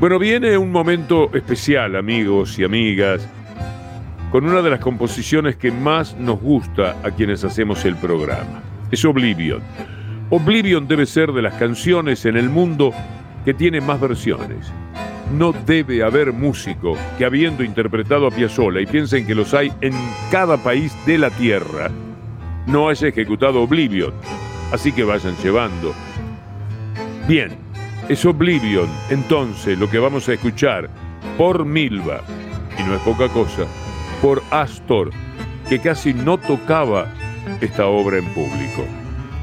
Bueno, 0.00 0.18
viene 0.18 0.56
un 0.56 0.72
momento 0.72 1.28
especial, 1.34 1.96
amigos 1.96 2.58
y 2.58 2.64
amigas, 2.64 3.28
con 4.30 4.46
una 4.46 4.62
de 4.62 4.70
las 4.70 4.80
composiciones 4.80 5.56
que 5.56 5.70
más 5.70 6.16
nos 6.16 6.40
gusta 6.40 6.96
a 7.02 7.10
quienes 7.10 7.44
hacemos 7.44 7.84
el 7.84 7.96
programa. 7.96 8.62
Es 8.90 9.04
Oblivion. 9.04 9.60
Oblivion 10.30 10.88
debe 10.88 11.04
ser 11.04 11.32
de 11.32 11.42
las 11.42 11.52
canciones 11.56 12.24
en 12.24 12.38
el 12.38 12.48
mundo 12.48 12.94
que 13.44 13.52
tiene 13.52 13.82
más 13.82 14.00
versiones. 14.00 14.72
No 15.32 15.52
debe 15.52 16.02
haber 16.02 16.32
músico 16.32 16.96
que 17.16 17.24
habiendo 17.24 17.64
interpretado 17.64 18.26
a 18.26 18.30
Piazzolla 18.30 18.82
y 18.82 18.86
piensen 18.86 19.26
que 19.26 19.34
los 19.34 19.54
hay 19.54 19.72
en 19.80 19.94
cada 20.30 20.58
país 20.58 20.94
de 21.06 21.16
la 21.16 21.30
tierra, 21.30 21.90
no 22.66 22.90
haya 22.90 23.08
ejecutado 23.08 23.62
Oblivion. 23.62 24.12
Así 24.72 24.92
que 24.92 25.04
vayan 25.04 25.34
llevando. 25.42 25.94
Bien, 27.26 27.50
es 28.10 28.24
Oblivion 28.26 28.88
entonces 29.08 29.78
lo 29.78 29.88
que 29.88 29.98
vamos 29.98 30.28
a 30.28 30.34
escuchar 30.34 30.90
por 31.38 31.64
Milva, 31.64 32.20
y 32.78 32.82
no 32.82 32.94
es 32.94 33.00
poca 33.00 33.28
cosa, 33.28 33.62
por 34.20 34.42
Astor, 34.50 35.10
que 35.68 35.78
casi 35.78 36.12
no 36.12 36.36
tocaba 36.36 37.06
esta 37.62 37.86
obra 37.86 38.18
en 38.18 38.26
público. 38.34 38.84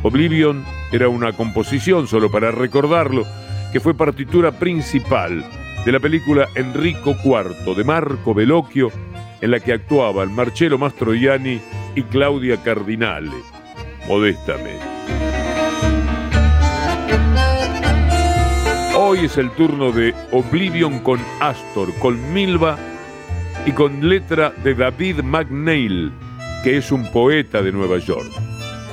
Oblivion 0.03 0.63
era 0.91 1.09
una 1.09 1.33
composición, 1.33 2.07
solo 2.07 2.29
para 2.29 2.51
recordarlo, 2.51 3.25
que 3.71 3.79
fue 3.79 3.95
partitura 3.95 4.51
principal 4.51 5.43
de 5.86 5.91
la 5.91 5.99
película 5.99 6.47
Enrico 6.55 7.15
IV 7.23 7.75
de 7.75 7.84
Marco 7.84 8.34
Bellocchio, 8.34 8.91
en 9.41 9.51
la 9.51 9.59
que 9.59 9.73
actuaban 9.73 10.34
Marcello 10.36 10.77
Mastroianni 10.77 11.61
y 11.95 12.03
Claudia 12.03 12.57
Cardinale, 12.57 13.32
modestamente. 14.07 14.86
Hoy 18.95 19.25
es 19.25 19.38
el 19.38 19.49
turno 19.51 19.91
de 19.91 20.13
Oblivion 20.32 20.99
con 20.99 21.19
Astor, 21.39 21.93
con 21.99 22.34
Milva 22.34 22.77
y 23.65 23.71
con 23.71 24.07
letra 24.07 24.53
de 24.63 24.75
David 24.75 25.21
McNeil, 25.21 26.11
que 26.63 26.77
es 26.77 26.91
un 26.91 27.09
poeta 27.11 27.61
de 27.61 27.71
Nueva 27.71 27.97
York. 27.97 28.30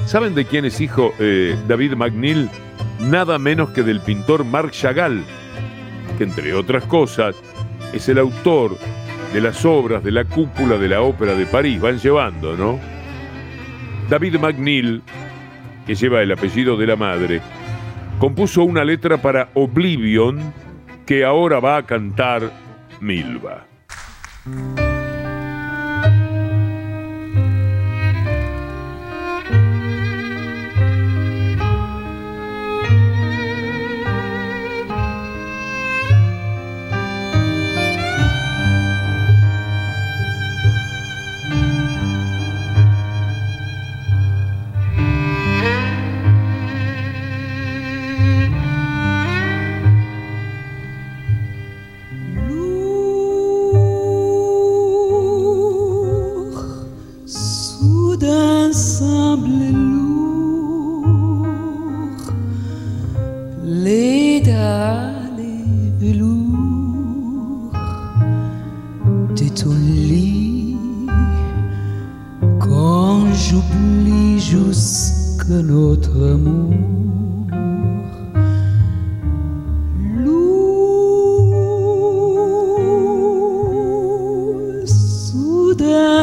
¿Saben 0.06 0.34
de 0.36 0.44
quién 0.44 0.64
es 0.64 0.80
hijo 0.80 1.12
eh, 1.18 1.56
David 1.66 1.94
McNeil? 1.94 2.48
Nada 3.00 3.38
menos 3.38 3.70
que 3.70 3.82
del 3.82 4.00
pintor 4.00 4.44
Marc 4.44 4.70
Chagall, 4.70 5.24
que 6.16 6.24
entre 6.24 6.54
otras 6.54 6.84
cosas 6.84 7.36
es 7.92 8.08
el 8.08 8.18
autor 8.18 8.76
de 9.32 9.40
las 9.40 9.64
obras 9.64 10.02
de 10.02 10.12
la 10.12 10.24
cúpula 10.24 10.78
de 10.78 10.88
la 10.88 11.02
Ópera 11.02 11.34
de 11.34 11.46
París. 11.46 11.80
Van 11.80 11.98
llevando, 11.98 12.56
¿no? 12.56 12.78
David 14.08 14.38
McNeil, 14.38 15.02
que 15.86 15.94
lleva 15.94 16.22
el 16.22 16.32
apellido 16.32 16.76
de 16.76 16.86
la 16.86 16.96
madre, 16.96 17.40
compuso 18.18 18.62
una 18.62 18.84
letra 18.84 19.20
para 19.20 19.48
Oblivion 19.54 20.52
que 21.04 21.24
ahora 21.24 21.60
va 21.60 21.78
a 21.78 21.86
cantar 21.86 22.50
Milva. 23.00 23.66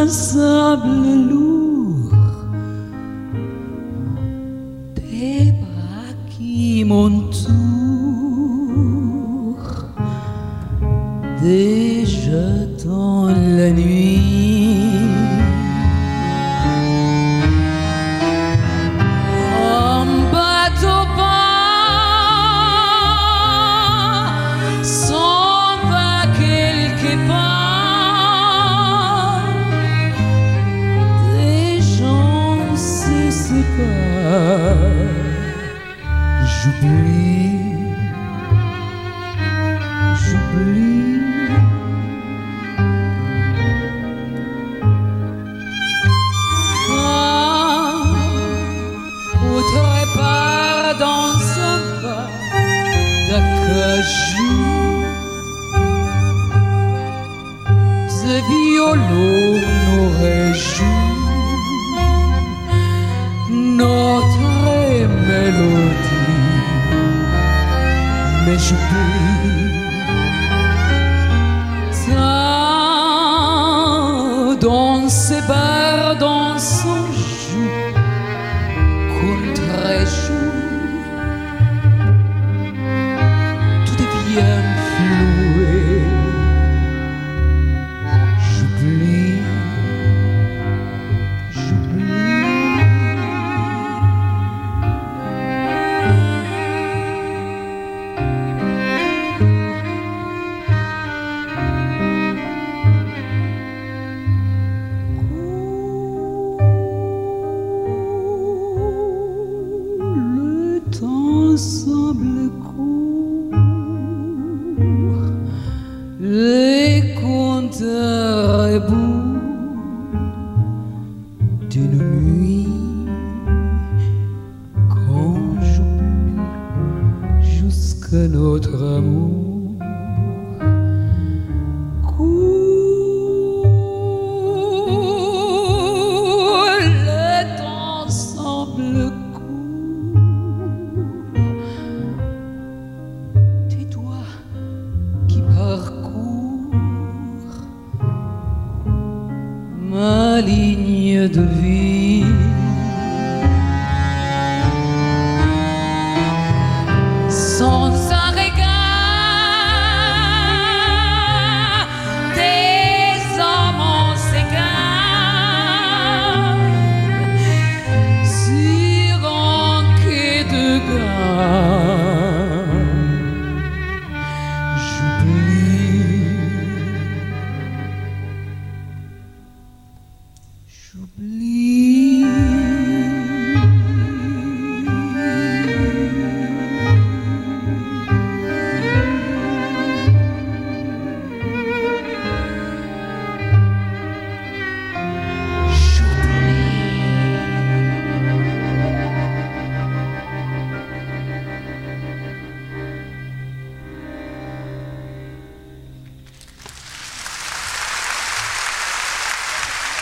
un 0.03 0.09
sable 0.09 1.29
lourd. 1.29 2.11
Tes 4.95 5.53
bras 5.61 6.13
qui 6.29 6.83
montent 6.83 7.42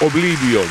Oblivion 0.02 0.66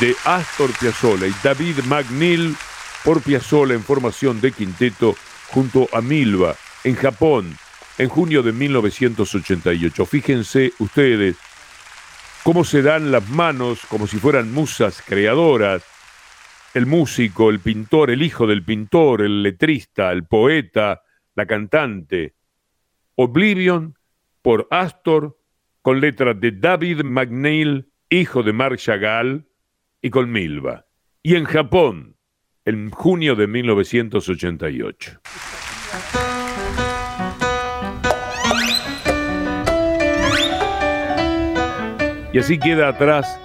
de 0.00 0.16
Astor 0.24 0.70
Piazzolla 0.80 1.26
y 1.26 1.34
David 1.42 1.80
McNeil 1.84 2.56
por 3.04 3.20
Piazzolla 3.20 3.74
en 3.74 3.82
formación 3.82 4.40
de 4.40 4.52
quinteto 4.52 5.14
junto 5.48 5.86
a 5.92 6.00
Milva 6.00 6.56
en 6.82 6.94
Japón 6.94 7.54
en 7.98 8.08
junio 8.08 8.42
de 8.42 8.52
1988. 8.52 10.06
Fíjense 10.06 10.72
ustedes 10.78 11.36
cómo 12.42 12.64
se 12.64 12.80
dan 12.80 13.12
las 13.12 13.28
manos 13.28 13.80
como 13.86 14.06
si 14.06 14.16
fueran 14.16 14.50
musas 14.50 15.02
creadoras. 15.06 15.84
El 16.72 16.86
músico, 16.86 17.50
el 17.50 17.60
pintor, 17.60 18.10
el 18.10 18.22
hijo 18.22 18.46
del 18.46 18.64
pintor, 18.64 19.20
el 19.20 19.42
letrista, 19.42 20.10
el 20.10 20.24
poeta, 20.24 21.02
la 21.34 21.44
cantante. 21.44 22.32
Oblivion 23.14 23.94
por 24.40 24.66
Astor 24.70 25.36
con 25.82 26.00
letras 26.00 26.40
de 26.40 26.52
David 26.52 27.02
McNeil 27.02 27.87
hijo 28.10 28.42
de 28.42 28.52
Marc 28.52 28.78
Chagall, 28.78 29.46
y 30.00 30.10
con 30.10 30.30
Milva. 30.30 30.86
Y 31.22 31.34
en 31.34 31.44
Japón, 31.44 32.16
en 32.64 32.90
junio 32.90 33.34
de 33.34 33.46
1988. 33.46 35.20
Y 42.32 42.38
así 42.38 42.58
queda 42.58 42.88
atrás 42.88 43.40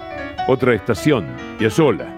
otra 0.47 0.75
estación, 0.75 1.25
Piazzola. 1.57 2.15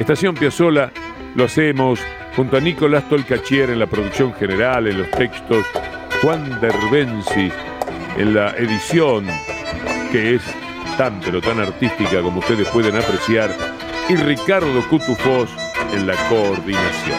Estación 0.00 0.34
Piazzola 0.34 0.90
lo 1.36 1.44
hacemos 1.44 2.00
junto 2.34 2.56
a 2.56 2.60
Nicolás 2.60 3.08
Tolcachier 3.08 3.70
en 3.70 3.78
la 3.78 3.86
producción 3.86 4.32
general, 4.34 4.88
en 4.88 4.98
los 4.98 5.10
textos, 5.10 5.66
Juan 6.22 6.60
Derbensi 6.60 7.52
en 8.16 8.34
la 8.34 8.50
edición, 8.56 9.26
que 10.10 10.34
es 10.34 10.42
tan 11.00 11.18
pero 11.20 11.40
tan 11.40 11.58
artística 11.58 12.20
como 12.20 12.40
ustedes 12.40 12.68
pueden 12.68 12.94
apreciar, 12.94 13.50
y 14.10 14.16
Ricardo 14.16 14.86
Cutufós 14.90 15.48
en 15.94 16.06
la 16.06 16.14
coordinación. 16.28 17.18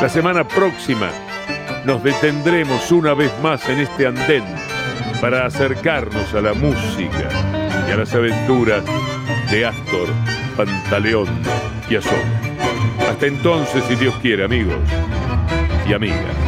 La 0.00 0.08
semana 0.08 0.46
próxima 0.46 1.10
nos 1.84 2.00
detendremos 2.04 2.92
una 2.92 3.12
vez 3.14 3.32
más 3.42 3.68
en 3.68 3.80
este 3.80 4.06
andén 4.06 4.44
para 5.20 5.46
acercarnos 5.46 6.32
a 6.32 6.40
la 6.40 6.54
música 6.54 7.28
y 7.88 7.90
a 7.90 7.96
las 7.96 8.14
aventuras 8.14 8.84
de 9.50 9.66
Astor, 9.66 10.10
Pantaleón 10.56 11.26
y 11.90 11.96
Azón. 11.96 12.22
Hasta 13.10 13.26
entonces, 13.26 13.82
si 13.88 13.96
Dios 13.96 14.14
quiere, 14.22 14.44
amigos 14.44 14.78
y 15.88 15.92
amigas. 15.92 16.47